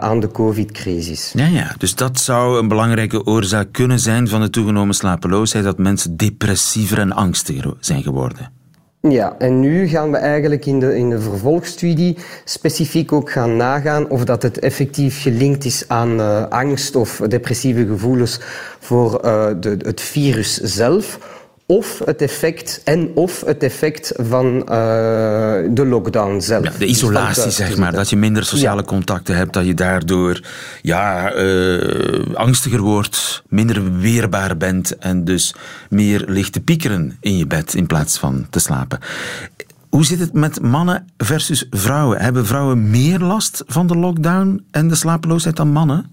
aan 0.00 0.20
de 0.20 0.30
COVID-crisis. 0.30 1.32
Ja, 1.34 1.46
ja, 1.46 1.74
dus 1.78 1.94
dat 1.94 2.20
zou 2.20 2.58
een 2.58 2.68
belangrijke 2.68 3.26
oorzaak 3.26 3.72
kunnen 3.72 3.98
zijn 3.98 4.28
van 4.28 4.40
de 4.40 4.50
toegenomen 4.50 4.94
slapeloosheid, 4.94 5.64
dat 5.64 5.78
mensen 5.78 6.16
depressiever 6.16 6.98
en 6.98 7.12
angstiger 7.12 7.74
zijn 7.80 8.02
geworden. 8.02 8.61
Ja, 9.08 9.34
en 9.38 9.60
nu 9.60 9.88
gaan 9.88 10.10
we 10.10 10.16
eigenlijk 10.16 10.66
in 10.66 10.80
de, 10.80 10.96
in 10.96 11.10
de 11.10 11.20
vervolgstudie 11.20 12.18
specifiek 12.44 13.12
ook 13.12 13.30
gaan 13.30 13.56
nagaan 13.56 14.08
of 14.08 14.24
dat 14.24 14.42
het 14.42 14.58
effectief 14.58 15.22
gelinkt 15.22 15.64
is 15.64 15.84
aan 15.88 16.20
uh, 16.20 16.48
angst 16.48 16.96
of 16.96 17.16
depressieve 17.16 17.86
gevoelens 17.86 18.40
voor 18.78 19.20
uh, 19.24 19.46
de, 19.60 19.76
het 19.78 20.00
virus 20.00 20.56
zelf 20.56 21.18
of 21.72 22.02
het 22.04 22.22
effect 22.22 22.80
en 22.84 23.10
of 23.14 23.42
het 23.46 23.62
effect 23.62 24.12
van 24.16 24.54
uh, 24.54 24.64
de 25.70 25.86
lockdown 25.86 26.40
zelf. 26.40 26.64
Ja, 26.64 26.72
de 26.78 26.86
isolatie, 26.86 27.50
zeg 27.50 27.76
maar. 27.76 27.92
Dat 27.92 28.10
je 28.10 28.16
minder 28.16 28.44
sociale 28.44 28.84
contacten 28.84 29.36
hebt, 29.36 29.52
dat 29.52 29.66
je 29.66 29.74
daardoor 29.74 30.40
ja, 30.82 31.34
uh, 31.34 32.34
angstiger 32.34 32.80
wordt, 32.80 33.42
minder 33.48 33.98
weerbaar 33.98 34.56
bent 34.56 34.98
en 34.98 35.24
dus 35.24 35.54
meer 35.88 36.24
ligt 36.26 36.52
te 36.52 36.60
piekeren 36.60 37.16
in 37.20 37.36
je 37.36 37.46
bed 37.46 37.74
in 37.74 37.86
plaats 37.86 38.18
van 38.18 38.46
te 38.50 38.58
slapen. 38.58 38.98
Hoe 39.88 40.04
zit 40.04 40.18
het 40.18 40.32
met 40.32 40.62
mannen 40.62 41.06
versus 41.16 41.66
vrouwen? 41.70 42.20
Hebben 42.20 42.46
vrouwen 42.46 42.90
meer 42.90 43.18
last 43.18 43.64
van 43.66 43.86
de 43.86 43.96
lockdown 43.96 44.64
en 44.70 44.88
de 44.88 44.94
slapeloosheid 44.94 45.56
dan 45.56 45.68
mannen? 45.68 46.06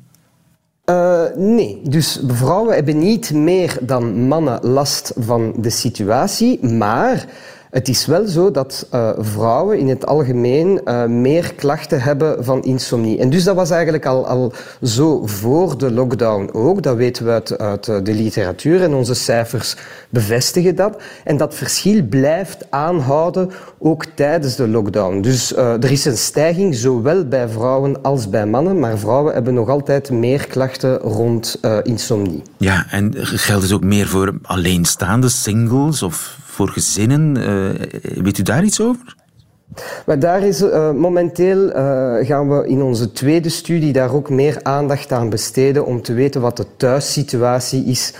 Uh, 0.90 1.24
nee, 1.36 1.82
dus 1.84 2.22
vrouwen 2.28 2.76
hebben 2.76 3.00
niet 3.00 3.34
meer 3.34 3.78
dan 3.82 4.28
mannen 4.28 4.60
last 4.62 5.14
van 5.18 5.54
de 5.58 5.70
situatie, 5.70 6.66
maar 6.66 7.26
het 7.70 7.88
is 7.88 8.06
wel 8.06 8.28
zo 8.28 8.52
dat 8.52 8.88
uh, 8.94 9.10
vrouwen 9.18 9.80
in 9.80 9.88
het 9.88 10.06
algemeen 10.06 10.82
uh, 10.86 11.06
meer 11.06 11.54
klachten 11.54 12.02
hebben 12.02 12.46
van 12.46 12.64
insomnie. 12.64 13.20
En 13.20 13.30
dus 13.30 13.44
dat 13.44 13.56
was 13.56 13.70
eigenlijk 13.70 14.06
al, 14.06 14.28
al 14.28 14.54
zo 14.84 15.26
voor 15.26 15.78
de 15.78 15.92
lockdown 15.92 16.50
ook. 16.54 16.84
Dat 16.84 16.96
weten 16.96 17.26
we 17.26 17.32
uit, 17.32 17.58
uit 17.58 17.86
de 17.86 18.14
literatuur 18.14 18.84
en 18.84 18.94
onze 18.94 19.14
cijfers 19.14 19.76
bevestigen 20.10 20.76
dat. 20.76 21.02
En 21.24 21.38
dat 21.38 21.56
verschil 21.56 22.04
blijft 22.04 22.66
aanhouden 22.70 23.50
ook 23.78 24.06
tijdens 24.06 24.56
de 24.56 24.68
lockdown. 24.68 25.22
Dus 25.22 25.56
er 25.56 25.92
is 25.92 26.06
een 26.06 26.18
stijging 26.18 26.76
zowel 26.76 27.28
bij 27.28 27.50
vrouwen 27.50 28.02
als 28.02 28.30
bij 28.30 28.46
mannen, 28.46 28.80
maar 28.80 28.98
vrouwen 28.98 29.34
hebben 29.34 29.54
nog 29.54 29.70
altijd 29.70 30.12
meer 30.12 30.48
klachten 30.48 30.98
rond 30.98 31.60
insomnie. 31.84 32.42
Ja, 32.58 32.86
en 32.90 33.14
geldt 33.16 33.64
het 33.64 33.72
ook 33.72 33.84
meer 33.84 34.08
voor 34.08 34.34
alleenstaande 34.42 35.30
singles 35.30 36.04
of 36.04 36.38
voor 36.60 36.70
gezinnen. 36.70 37.38
Uh, 37.38 38.24
weet 38.24 38.38
u 38.38 38.44
daar 38.44 38.64
iets 38.64 38.82
over? 38.82 39.16
Maar 40.06 40.20
daar 40.20 40.44
is, 40.44 40.62
uh, 40.62 40.92
momenteel 40.92 41.68
uh, 41.68 41.74
gaan 42.26 42.50
we 42.50 42.68
in 42.68 42.82
onze 42.82 43.12
tweede 43.12 43.50
studie 43.50 43.94
daar 43.94 44.14
ook 44.14 44.30
meer 44.30 44.60
aandacht 44.64 45.12
aan 45.12 45.30
besteden 45.30 45.86
om 45.86 46.02
te 46.02 46.14
weten 46.14 46.42
wat 46.42 46.58
de 46.58 46.66
thuissituatie 46.78 47.86
is 47.86 48.14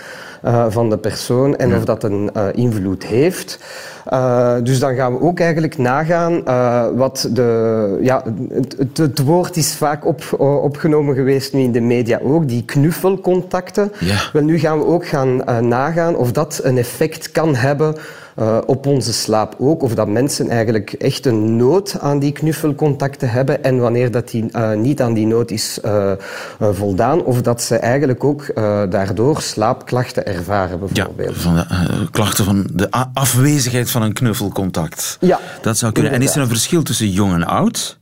uh, 0.44 0.66
van 0.68 0.90
de 0.90 0.98
persoon 0.98 1.56
en 1.56 1.68
ja. 1.68 1.76
of 1.76 1.84
dat 1.84 2.04
een 2.04 2.30
invloed 2.52 3.04
heeft. 3.04 3.58
Dus 4.62 4.78
dan 4.78 4.94
gaan 4.94 5.12
we 5.12 5.20
ook 5.20 5.40
eigenlijk 5.40 5.78
nagaan 5.78 6.44
wat 6.96 7.28
de... 7.32 7.98
Ja, 8.02 8.24
het, 8.78 8.96
het, 8.96 9.18
woord 9.18 9.56
is 9.56 9.74
vaak 9.74 10.06
op, 10.06 10.40
opgenomen 10.40 11.14
geweest 11.14 11.52
nu 11.52 11.60
in 11.60 11.72
de 11.72 11.80
media 11.80 12.20
ook, 12.22 12.48
die 12.48 12.64
knuffelcontacten. 12.64 13.92
Ja. 13.98 14.16
Wel, 14.32 14.42
nu 14.42 14.58
gaan 14.58 14.78
we 14.78 14.84
ook 14.84 15.06
gaan 15.06 15.36
nagaan 15.68 16.16
of 16.16 16.32
dat 16.32 16.60
een 16.62 16.78
effect 16.78 17.30
kan 17.30 17.54
hebben 17.54 17.94
uh, 18.40 18.58
op 18.66 18.86
onze 18.86 19.12
slaap 19.12 19.54
ook. 19.58 19.82
Of 19.82 19.94
dat 19.94 20.08
mensen 20.08 20.48
eigenlijk 20.48 20.92
echt 20.92 21.26
een 21.26 21.56
nood 21.56 21.96
aan 22.00 22.18
die 22.18 22.32
knuffelcontacten 22.32 23.30
hebben 23.30 23.64
en 23.64 23.78
wanneer 23.78 24.10
dat 24.10 24.30
die 24.30 24.48
uh, 24.52 24.72
niet 24.72 25.00
aan 25.02 25.14
die 25.14 25.26
nood 25.26 25.50
is 25.50 25.78
uh, 25.84 26.12
voldaan. 26.60 27.24
Of 27.24 27.42
dat 27.42 27.62
ze 27.62 27.76
eigenlijk 27.76 28.24
ook 28.24 28.54
daardoor 28.90 29.40
slaapklachten 29.40 30.26
ervaren 30.26 30.78
bijvoorbeeld. 30.78 31.36
Ja, 31.36 31.40
van 31.40 31.54
de, 31.54 32.10
klachten 32.10 32.44
van 32.44 32.66
de 32.72 32.90
afwezigheid 33.12 33.90
van 33.90 34.02
een 34.02 34.12
knuffelcontact. 34.12 35.16
Ja. 35.20 35.38
Dat 35.62 35.78
zou 35.78 35.92
kunnen. 35.92 36.12
En 36.12 36.22
is 36.22 36.34
er 36.34 36.40
een 36.40 36.48
verschil 36.48 36.82
tussen 36.82 37.10
jong 37.10 37.32
en 37.32 37.44
oud? 37.44 37.98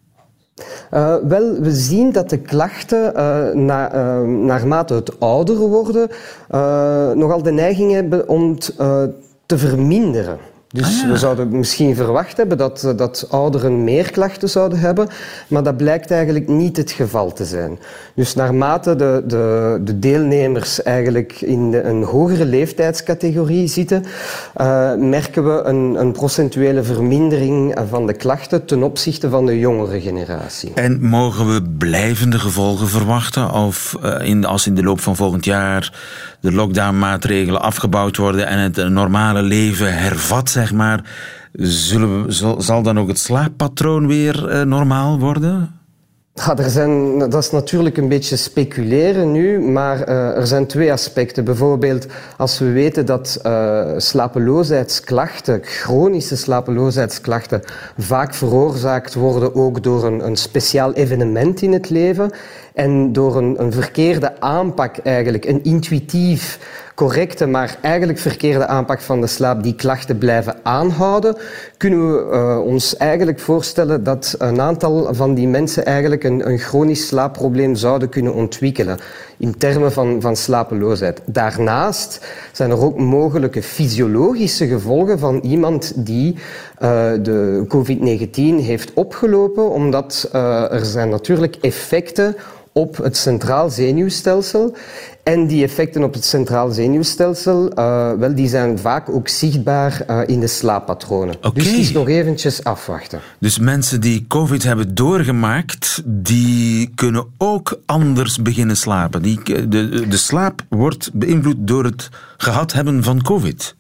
Uh, 0.95 1.15
wel, 1.29 1.61
we 1.61 1.73
zien 1.73 2.13
dat 2.13 2.31
de 2.31 2.39
klachten 2.39 3.13
uh, 3.17 3.55
na, 3.55 3.95
uh, 3.95 4.21
naarmate 4.29 4.95
het 4.95 5.21
ouder 5.21 5.57
worden 5.57 6.09
nogal 7.19 7.43
de 7.43 7.53
neiging 7.53 7.93
hebben 7.93 8.29
om 8.29 8.59
te 9.49 9.59
verminderen. 9.59 10.39
Dus 10.71 11.03
ah, 11.03 11.11
we 11.11 11.17
zouden 11.17 11.49
misschien 11.49 11.95
verwacht 11.95 12.37
hebben 12.37 12.59
dat, 12.59 12.93
dat 12.97 13.27
ouderen 13.31 13.85
meer 13.85 14.11
klachten 14.11 14.49
zouden 14.49 14.79
hebben, 14.79 15.09
maar 15.49 15.63
dat 15.63 15.77
blijkt 15.77 16.11
eigenlijk 16.11 16.49
niet 16.49 16.77
het 16.77 16.91
geval 16.91 17.33
te 17.33 17.45
zijn. 17.45 17.79
Dus 18.15 18.35
naarmate 18.35 18.97
de, 18.97 19.23
de, 19.27 19.79
de 19.85 19.99
deelnemers 19.99 20.83
eigenlijk 20.83 21.41
in 21.41 21.71
de, 21.71 21.83
een 21.83 22.03
hogere 22.03 22.45
leeftijdscategorie 22.45 23.69
zitten, 23.69 24.05
uh, 24.61 24.95
merken 24.95 25.45
we 25.45 25.63
een, 25.63 25.95
een 26.01 26.13
procentuele 26.13 26.83
vermindering 26.83 27.79
van 27.91 28.07
de 28.07 28.15
klachten 28.15 28.65
ten 28.65 28.83
opzichte 28.83 29.31
van 29.31 29.47
de 29.47 29.59
jongere 29.59 30.01
generatie. 30.01 30.73
En 30.75 31.07
mogen 31.07 31.55
we 31.55 31.63
blijvende 31.79 32.39
gevolgen 32.39 32.89
verwachten? 32.89 33.51
Of 33.51 33.97
uh, 34.05 34.29
in, 34.29 34.45
als 34.45 34.67
in 34.67 34.75
de 34.75 34.83
loop 34.83 35.01
van 35.01 35.17
volgend 35.17 35.45
jaar 35.45 35.93
de 36.41 36.53
lockdownmaatregelen 36.53 37.61
afgebouwd 37.61 38.17
worden 38.17 38.47
en 38.47 38.59
het 38.59 38.89
normale 38.89 39.43
leven 39.43 39.99
hervat, 39.99 40.57
zeg 40.59 40.73
maar, 40.73 41.05
zullen 41.53 42.27
we, 42.27 42.33
zal, 42.59 42.83
dan 42.83 42.99
ook 42.99 43.09
het 43.09 43.19
slaappatroon 43.19 44.07
weer 44.07 44.53
uh, 44.53 44.63
normaal 44.63 45.19
worden? 45.19 45.79
Er 46.57 46.71
zijn, 46.71 47.19
dat 47.19 47.35
is 47.35 47.51
natuurlijk 47.51 47.97
een 47.97 48.09
beetje 48.09 48.37
speculeren 48.37 49.33
nu, 49.33 49.61
maar 49.61 50.09
uh, 50.09 50.37
er 50.37 50.47
zijn 50.47 50.67
twee 50.67 50.93
aspecten. 50.93 51.45
Bijvoorbeeld 51.45 52.07
als 52.37 52.59
we 52.59 52.71
weten 52.71 53.07
dat 53.07 53.41
uh, 53.47 53.87
slapeloosheidsklachten, 53.97 55.61
chronische 55.63 56.37
slapeloosheidsklachten, 56.37 57.63
vaak 57.99 58.35
veroorzaakt 58.35 59.15
worden 59.15 59.55
ook 59.55 59.83
door 59.83 60.05
een, 60.05 60.27
een 60.27 60.37
speciaal 60.37 60.93
evenement 60.93 61.63
in 61.63 61.73
het 61.73 61.91
leven 61.91 62.31
en 62.79 63.13
door 63.13 63.37
een, 63.37 63.55
een 63.63 63.73
verkeerde 63.73 64.41
aanpak 64.41 64.99
eigenlijk, 64.99 65.45
een 65.45 65.65
intuïtief 65.65 66.59
correcte, 66.95 67.47
maar 67.47 67.79
eigenlijk 67.81 68.19
verkeerde 68.19 68.67
aanpak 68.67 69.01
van 69.01 69.21
de 69.21 69.27
slaap 69.27 69.63
die 69.63 69.75
klachten 69.75 70.19
blijven 70.19 70.57
aanhouden, 70.63 71.37
kunnen 71.77 72.13
we 72.13 72.31
uh, 72.33 72.65
ons 72.65 72.97
eigenlijk 72.97 73.41
voorstellen 73.41 74.05
dat 74.05 74.35
een 74.39 74.61
aantal 74.61 75.15
van 75.15 75.35
die 75.35 75.49
mensen 75.49 75.87
eigenlijk 75.87 76.25
een, 76.25 76.49
een 76.49 76.59
chronisch 76.59 77.07
slaapprobleem 77.07 77.75
zouden 77.75 78.09
kunnen 78.09 78.35
ontwikkelen 78.35 78.99
in 79.37 79.57
termen 79.59 79.93
van, 79.93 80.21
van 80.21 80.37
slapeloosheid. 80.37 81.21
Daarnaast 81.25 82.27
zijn 82.53 82.71
er 82.71 82.83
ook 82.83 82.99
mogelijke 82.99 83.63
fysiologische 83.63 84.67
gevolgen 84.67 85.19
van 85.19 85.41
iemand 85.41 85.93
die 86.07 86.35
uh, 86.35 86.41
de 87.23 87.65
COVID-19 87.69 88.65
heeft 88.65 88.93
opgelopen, 88.95 89.71
omdat 89.71 90.31
uh, 90.35 90.73
er 90.73 90.85
zijn 90.85 91.09
natuurlijk 91.09 91.57
effecten 91.61 92.37
op 92.79 92.97
het 92.97 93.17
centraal 93.17 93.71
zenuwstelsel. 93.71 94.77
En 95.23 95.47
die 95.47 95.63
effecten 95.63 96.03
op 96.03 96.15
het 96.15 96.25
centraal 96.25 96.71
zenuwstelsel, 96.71 97.79
uh, 97.79 98.13
wel, 98.13 98.35
die 98.35 98.49
zijn 98.49 98.79
vaak 98.79 99.09
ook 99.09 99.29
zichtbaar 99.29 100.03
uh, 100.11 100.21
in 100.27 100.41
de 100.41 100.47
slaappatronen. 100.47 101.37
Okay. 101.37 101.53
Dus 101.53 101.67
het 101.67 101.79
is 101.79 101.93
nog 101.93 102.09
eventjes 102.09 102.65
afwachten. 102.65 103.21
Dus 103.41 103.59
mensen 103.59 104.01
die 104.01 104.25
COVID 104.29 104.63
hebben 104.63 104.95
doorgemaakt, 104.95 106.03
die 106.05 106.93
kunnen 106.95 107.25
ook 107.39 107.81
anders 107.87 108.43
beginnen 108.43 108.77
slapen. 108.77 109.23
Die, 109.23 109.69
de, 109.69 110.09
de 110.09 110.17
slaap 110.17 110.63
wordt 110.69 111.11
beïnvloed 111.13 111.57
door 111.59 111.85
het 111.85 112.09
gehad 112.37 112.73
hebben 112.73 113.03
van 113.03 113.23
COVID. 113.23 113.77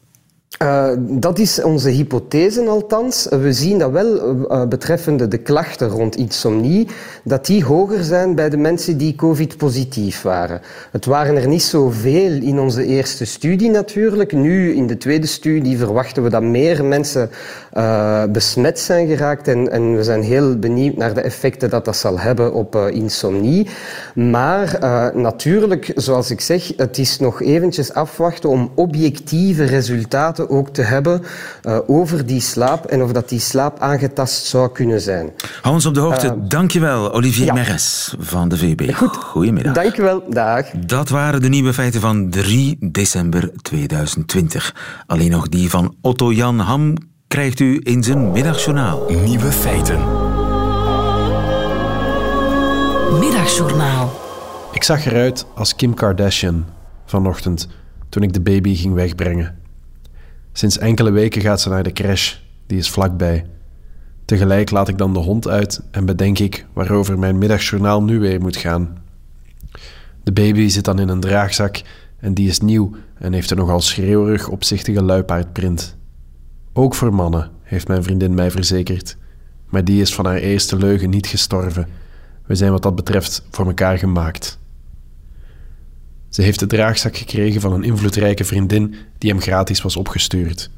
Uh, 0.62 0.90
dat 0.98 1.38
is 1.38 1.62
onze 1.62 1.88
hypothese 1.88 2.68
althans. 2.68 3.26
We 3.30 3.52
zien 3.52 3.78
dat 3.78 3.90
wel 3.90 4.37
uh, 4.50 4.66
betreffende 4.66 5.28
de 5.28 5.38
klachten 5.38 5.88
rond 5.88 6.16
insomnie, 6.16 6.88
dat 7.24 7.46
die 7.46 7.64
hoger 7.64 8.04
zijn 8.04 8.34
bij 8.34 8.50
de 8.50 8.56
mensen 8.56 8.98
die 8.98 9.14
COVID-positief 9.14 10.22
waren. 10.22 10.61
Het 10.90 11.04
waren 11.04 11.37
er 11.37 11.48
niet 11.48 11.62
zoveel 11.62 12.32
in 12.42 12.58
onze 12.58 12.84
eerste 12.84 13.24
studie 13.24 13.70
natuurlijk. 13.70 14.32
Nu 14.32 14.74
in 14.74 14.87
de 14.87 14.96
tweede 14.96 15.26
studie 15.26 15.78
verwachten 15.78 16.22
we 16.22 16.30
dat 16.30 16.42
meer 16.42 16.84
mensen 16.84 17.30
uh, 17.79 18.23
besmet 18.33 18.79
zijn 18.79 19.07
geraakt 19.07 19.49
en, 19.49 19.73
en, 19.73 19.97
we 19.97 20.03
zijn 20.03 20.23
heel 20.23 20.59
benieuwd 20.59 20.97
naar 20.97 21.14
de 21.14 21.21
effecten 21.21 21.71
dat 21.71 21.85
dat 21.85 21.97
zal 21.97 22.19
hebben 22.19 22.55
op 22.55 22.77
insomnie. 22.77 23.69
Maar 24.14 24.79
natuurlijk, 25.14 25.93
zoals 25.95 26.31
ik 26.31 26.41
zeg, 26.41 26.73
het 26.77 26.99
is 26.99 27.19
nog 27.19 27.43
eventjes 27.43 27.93
afwachten 27.93 28.49
om 28.49 28.73
objectieve 28.75 29.64
resultaten 29.64 30.51
ook 30.51 30.69
te 30.69 30.83
hebben 30.83 31.23
over 31.87 32.27
die 32.27 32.41
slaap 32.41 32.87
en 32.87 33.03
of 33.03 33.12
dat 33.12 33.29
die 33.29 33.41
slaap 33.41 33.79
aangetast 33.81 34.45
zou 34.45 34.73
kunnen 34.73 35.01
zijn. 35.01 35.33
Hou 35.62 35.75
ons 35.75 35.87
op 35.87 35.95
de 35.95 36.01
hoogte. 36.01 36.37
Dankjewel, 36.49 37.12
Olivier 37.12 37.47
ja. 37.47 37.53
Meres 37.53 38.14
van 38.19 38.49
de 38.49 38.57
VB. 38.57 38.95
Goed. 38.95 39.17
Goedemiddag. 39.17 39.75
Dankjewel. 39.75 40.23
Dag. 40.29 40.67
Dat 40.71 41.09
waren 41.09 41.43
de 41.43 41.49
nieuwe 41.49 41.73
feiten 41.73 42.01
van 42.01 42.31
3 42.31 42.77
december 42.81 43.51
2020. 43.62 44.75
Alleen 45.07 45.31
nog 45.31 45.49
die 45.49 45.71
van 45.71 45.95
Otto 46.01 46.33
Jan 46.33 46.59
Ham 46.59 46.95
krijgt 47.29 47.61
u 47.61 47.81
in 47.83 48.03
zijn 48.03 48.31
middagjournaal. 48.31 49.11
Nieuwe 49.25 49.53
feiten. 49.53 49.99
Middagjournaal. 53.19 54.12
Ik 54.73 54.83
zag 54.83 55.07
eruit 55.07 55.47
als 55.55 55.75
Kim 55.75 55.95
Kardashian 55.95 56.67
vanochtend 57.05 57.69
toen 58.09 58.23
ik 58.23 58.33
de 58.33 58.41
baby 58.41 58.75
ging 58.75 58.95
wegbrengen. 58.95 59.59
Sinds 60.53 60.79
enkele 60.79 61.11
weken 61.11 61.43
gaat 61.43 61.61
ze 61.61 61.69
naar 61.69 61.83
de 61.83 61.93
crash, 61.93 62.35
die 62.67 62.79
is 62.79 62.91
vlakbij. 62.91 63.47
Tegelijk 64.25 64.71
laat 64.71 64.88
ik 64.88 64.99
dan 64.99 65.12
de 65.12 65.19
hond 65.19 65.49
uit 65.49 65.81
en 65.91 66.05
bedenk 66.05 66.38
ik 66.38 66.67
waarover 66.73 67.19
mijn 67.19 67.38
middagjournaal 67.38 68.03
nu 68.03 68.21
weer 68.21 68.41
moet 68.41 68.57
gaan. 68.57 68.99
De 70.23 70.33
baby 70.33 70.69
zit 70.69 70.85
dan 70.85 70.99
in 70.99 71.09
een 71.09 71.21
draagzak 71.21 71.81
En 72.21 72.35
die 72.35 72.49
is 72.49 72.61
nieuw 72.61 72.91
en 73.19 73.33
heeft 73.33 73.51
een 73.51 73.57
nogal 73.57 73.81
schreeuwerig 73.81 74.49
opzichtige 74.49 75.03
luipaardprint. 75.03 75.97
Ook 76.79 76.95
voor 76.95 77.14
mannen, 77.14 77.51
heeft 77.62 77.88
mijn 77.88 78.03
vriendin 78.03 78.35
mij 78.35 78.51
verzekerd. 78.51 79.17
Maar 79.69 79.85
die 79.85 80.01
is 80.01 80.14
van 80.14 80.27
haar 80.27 80.37
eerste 80.37 80.77
leugen 80.77 81.11
niet 81.11 81.27
gestorven. 81.27 81.88
We 82.47 82.55
zijn 82.55 82.73
wat 82.73 82.83
dat 82.83 82.95
betreft 82.95 83.47
voor 83.51 83.67
elkaar 83.67 83.99
gemaakt. 83.99 84.59
Ze 86.29 86.43
heeft 86.43 86.59
de 86.59 86.67
draagzak 86.67 87.17
gekregen 87.17 87.61
van 87.61 87.73
een 87.73 87.83
invloedrijke 87.83 88.45
vriendin 88.45 88.95
die 89.19 89.31
hem 89.31 89.41
gratis 89.41 89.83
was 89.83 89.97
opgestuurd. 89.97 90.71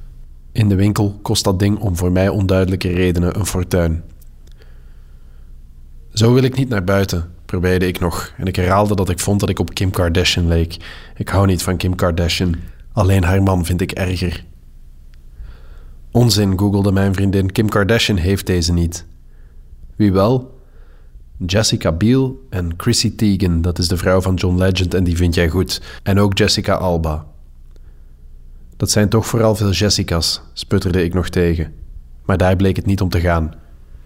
In 0.53 0.69
de 0.69 0.75
winkel 0.75 1.19
kost 1.23 1.45
dat 1.45 1.59
ding 1.59 1.79
om 1.79 1.97
voor 1.97 2.13
mij 2.13 2.29
onduidelijke 2.29 2.89
redenen 2.89 3.39
een 3.39 3.47
fortuin. 3.47 4.03
Zo 6.13 6.33
wil 6.33 6.43
ik 6.43 6.57
niet 6.57 6.69
naar 6.69 6.85
buiten, 6.85 7.31
probeerde 7.45 7.87
ik 7.87 7.99
nog 7.99 8.33
en 8.37 8.47
ik 8.47 8.57
herhaalde 8.57 8.95
dat 8.95 9.09
ik 9.09 9.19
vond 9.19 9.41
dat 9.41 9.49
ik 9.49 9.59
op 9.59 9.75
Kim 9.75 9.91
Kardashian 9.91 10.49
leek. 10.49 10.77
Ik 11.17 11.29
hou 11.29 11.47
niet 11.47 11.63
van 11.63 11.77
Kim 11.77 11.95
Kardashian, 11.95 12.55
alleen 12.93 13.25
haar 13.25 13.43
man 13.43 13.65
vind 13.65 13.81
ik 13.81 13.93
erger. 13.93 14.49
Onzin, 16.12 16.59
googelde 16.59 16.92
mijn 16.92 17.14
vriendin. 17.14 17.53
Kim 17.53 17.68
Kardashian 17.68 18.18
heeft 18.18 18.46
deze 18.46 18.73
niet. 18.73 19.07
Wie 19.96 20.12
wel? 20.12 20.59
Jessica 21.46 21.92
Biel 21.92 22.46
en 22.51 22.75
Chrissy 22.77 23.14
Teigen, 23.14 23.62
dat 23.62 23.79
is 23.79 23.88
de 23.88 23.96
vrouw 23.96 24.20
van 24.20 24.35
John 24.35 24.59
Legend 24.59 24.94
en 24.94 25.05
die 25.05 25.16
vind 25.16 25.35
jij 25.35 25.49
goed. 25.49 25.83
En 26.03 26.18
ook 26.18 26.38
Jessica 26.38 26.75
Alba. 26.75 27.27
Dat 28.77 28.90
zijn 28.90 29.09
toch 29.09 29.27
vooral 29.27 29.55
veel 29.55 29.70
Jessica's, 29.70 30.42
sputterde 30.53 31.05
ik 31.05 31.14
nog 31.14 31.29
tegen. 31.29 31.73
Maar 32.25 32.37
daar 32.37 32.57
bleek 32.57 32.77
het 32.77 32.87
niet 32.87 33.01
om 33.01 33.09
te 33.09 33.20
gaan. 33.20 33.55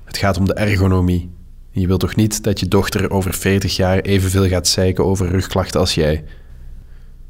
Het 0.04 0.16
gaat 0.16 0.38
om 0.38 0.44
de 0.44 0.54
ergonomie. 0.54 1.30
je 1.70 1.86
wilt 1.86 2.00
toch 2.00 2.16
niet 2.16 2.42
dat 2.42 2.60
je 2.60 2.68
dochter 2.68 3.10
over 3.10 3.34
40 3.34 3.76
jaar 3.76 3.98
evenveel 3.98 4.48
gaat 4.48 4.68
zeiken 4.68 5.04
over 5.04 5.28
rugklachten 5.28 5.80
als 5.80 5.94
jij? 5.94 6.24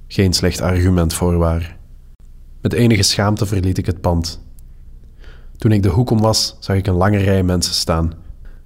Geen 0.06 0.32
slecht 0.32 0.60
argument 0.60 1.14
voorwaar. 1.14 1.76
Met 2.60 2.72
enige 2.72 3.02
schaamte 3.02 3.46
verliet 3.46 3.78
ik 3.78 3.86
het 3.86 4.00
pand. 4.00 4.43
Toen 5.64 5.72
ik 5.72 5.82
de 5.82 5.88
hoek 5.88 6.10
om 6.10 6.20
was, 6.20 6.56
zag 6.60 6.76
ik 6.76 6.86
een 6.86 6.94
lange 6.94 7.18
rij 7.18 7.42
mensen 7.42 7.74
staan. 7.74 8.12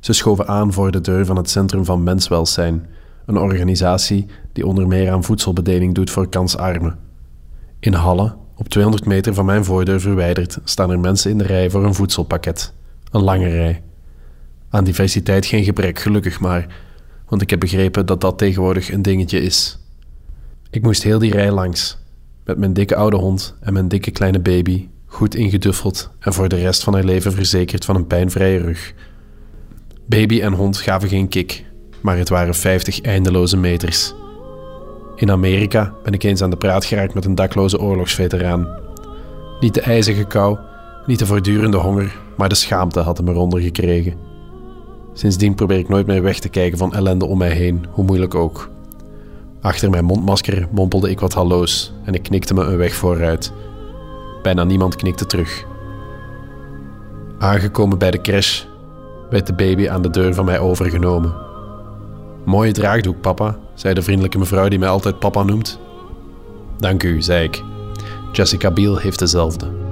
Ze 0.00 0.12
schoven 0.12 0.46
aan 0.46 0.72
voor 0.72 0.90
de 0.90 1.00
deur 1.00 1.26
van 1.26 1.36
het 1.36 1.50
Centrum 1.50 1.84
van 1.84 2.02
Menswelzijn, 2.02 2.86
een 3.26 3.36
organisatie 3.36 4.26
die 4.52 4.66
onder 4.66 4.86
meer 4.86 5.10
aan 5.10 5.24
voedselbedeling 5.24 5.94
doet 5.94 6.10
voor 6.10 6.28
kansarmen. 6.28 6.98
In 7.80 7.92
Halle, 7.92 8.34
op 8.56 8.68
200 8.68 9.04
meter 9.04 9.34
van 9.34 9.44
mijn 9.44 9.64
voordeur 9.64 10.00
verwijderd, 10.00 10.58
staan 10.64 10.90
er 10.90 10.98
mensen 10.98 11.30
in 11.30 11.38
de 11.38 11.44
rij 11.44 11.70
voor 11.70 11.84
een 11.84 11.94
voedselpakket. 11.94 12.72
Een 13.10 13.22
lange 13.22 13.48
rij. 13.48 13.82
Aan 14.68 14.84
diversiteit 14.84 15.46
geen 15.46 15.64
gebrek, 15.64 15.98
gelukkig 15.98 16.40
maar, 16.40 16.74
want 17.28 17.42
ik 17.42 17.50
heb 17.50 17.60
begrepen 17.60 18.06
dat 18.06 18.20
dat 18.20 18.38
tegenwoordig 18.38 18.92
een 18.92 19.02
dingetje 19.02 19.40
is. 19.40 19.78
Ik 20.70 20.82
moest 20.82 21.02
heel 21.02 21.18
die 21.18 21.32
rij 21.32 21.50
langs, 21.50 21.98
met 22.44 22.58
mijn 22.58 22.72
dikke 22.72 22.96
oude 22.96 23.16
hond 23.16 23.54
en 23.60 23.72
mijn 23.72 23.88
dikke 23.88 24.10
kleine 24.10 24.40
baby, 24.40 24.88
goed 25.08 25.34
ingeduffeld 25.34 26.10
en 26.18 26.32
voor 26.32 26.48
de 26.48 26.56
rest 26.56 26.84
van 26.84 26.94
haar 26.94 27.04
leven 27.04 27.32
verzekerd 27.32 27.84
van 27.84 27.96
een 27.96 28.06
pijnvrije 28.06 28.58
rug. 28.58 28.94
Baby 30.06 30.40
en 30.40 30.52
hond 30.52 30.76
gaven 30.76 31.08
geen 31.08 31.28
kick, 31.28 31.64
maar 32.00 32.16
het 32.16 32.28
waren 32.28 32.54
50 32.54 33.00
eindeloze 33.00 33.56
meters. 33.56 34.14
In 35.16 35.30
Amerika 35.30 35.94
ben 36.02 36.12
ik 36.12 36.22
eens 36.22 36.42
aan 36.42 36.50
de 36.50 36.56
praat 36.56 36.84
geraakt 36.84 37.14
met 37.14 37.24
een 37.24 37.34
dakloze 37.34 37.80
oorlogsveteraan. 37.80 38.68
Niet 39.60 39.74
de 39.74 39.80
ijzige 39.80 40.24
kou, 40.24 40.58
niet 41.06 41.18
de 41.18 41.26
voortdurende 41.26 41.76
honger, 41.76 42.16
maar 42.36 42.48
de 42.48 42.54
schaamte 42.54 43.00
had 43.00 43.16
hem 43.16 43.28
eronder 43.28 43.60
gekregen. 43.60 44.14
Sindsdien 45.12 45.54
probeer 45.54 45.78
ik 45.78 45.88
nooit 45.88 46.06
meer 46.06 46.22
weg 46.22 46.38
te 46.38 46.48
kijken 46.48 46.78
van 46.78 46.94
ellende 46.94 47.26
om 47.26 47.38
mij 47.38 47.50
heen, 47.50 47.86
hoe 47.90 48.04
moeilijk 48.04 48.34
ook. 48.34 48.70
Achter 49.60 49.90
mijn 49.90 50.04
mondmasker 50.04 50.68
mompelde 50.70 51.10
ik 51.10 51.20
wat 51.20 51.32
halloos 51.32 51.92
en 52.04 52.14
ik 52.14 52.22
knikte 52.22 52.54
me 52.54 52.64
een 52.64 52.76
weg 52.76 52.94
vooruit. 52.94 53.52
Bijna 54.48 54.64
niemand 54.64 54.96
knikte 54.96 55.26
terug. 55.26 55.64
Aangekomen 57.38 57.98
bij 57.98 58.10
de 58.10 58.20
crash 58.20 58.64
werd 59.30 59.46
de 59.46 59.52
baby 59.52 59.88
aan 59.88 60.02
de 60.02 60.10
deur 60.10 60.34
van 60.34 60.44
mij 60.44 60.58
overgenomen. 60.58 61.34
Mooie 62.44 62.72
draagdoek, 62.72 63.20
papa, 63.20 63.58
zei 63.74 63.94
de 63.94 64.02
vriendelijke 64.02 64.38
mevrouw 64.38 64.68
die 64.68 64.78
mij 64.78 64.88
altijd 64.88 65.18
papa 65.18 65.42
noemt. 65.42 65.80
Dank 66.76 67.02
u, 67.02 67.22
zei 67.22 67.44
ik. 67.44 67.62
Jessica 68.32 68.70
Biel 68.70 68.96
heeft 68.96 69.18
dezelfde. 69.18 69.87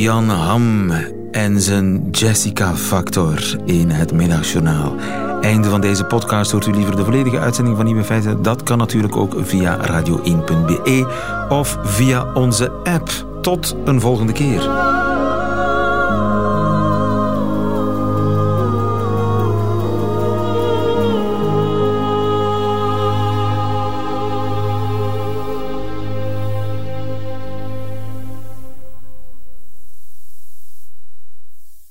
Jan 0.00 0.28
Ham 0.28 0.90
en 1.30 1.60
zijn 1.60 2.08
Jessica-factor 2.10 3.56
in 3.64 3.90
het 3.90 4.12
middagjournaal. 4.12 4.94
Einde 5.40 5.68
van 5.68 5.80
deze 5.80 6.04
podcast. 6.04 6.50
Hoort 6.50 6.66
u 6.66 6.72
liever 6.72 6.96
de 6.96 7.04
volledige 7.04 7.38
uitzending 7.38 7.76
van 7.76 7.84
Nieuwe 7.84 8.04
Feiten? 8.04 8.42
Dat 8.42 8.62
kan 8.62 8.78
natuurlijk 8.78 9.16
ook 9.16 9.34
via 9.38 9.78
radio1.be 9.86 11.06
of 11.48 11.78
via 11.82 12.32
onze 12.34 12.70
app. 12.70 13.10
Tot 13.42 13.76
een 13.84 14.00
volgende 14.00 14.32
keer. 14.32 14.89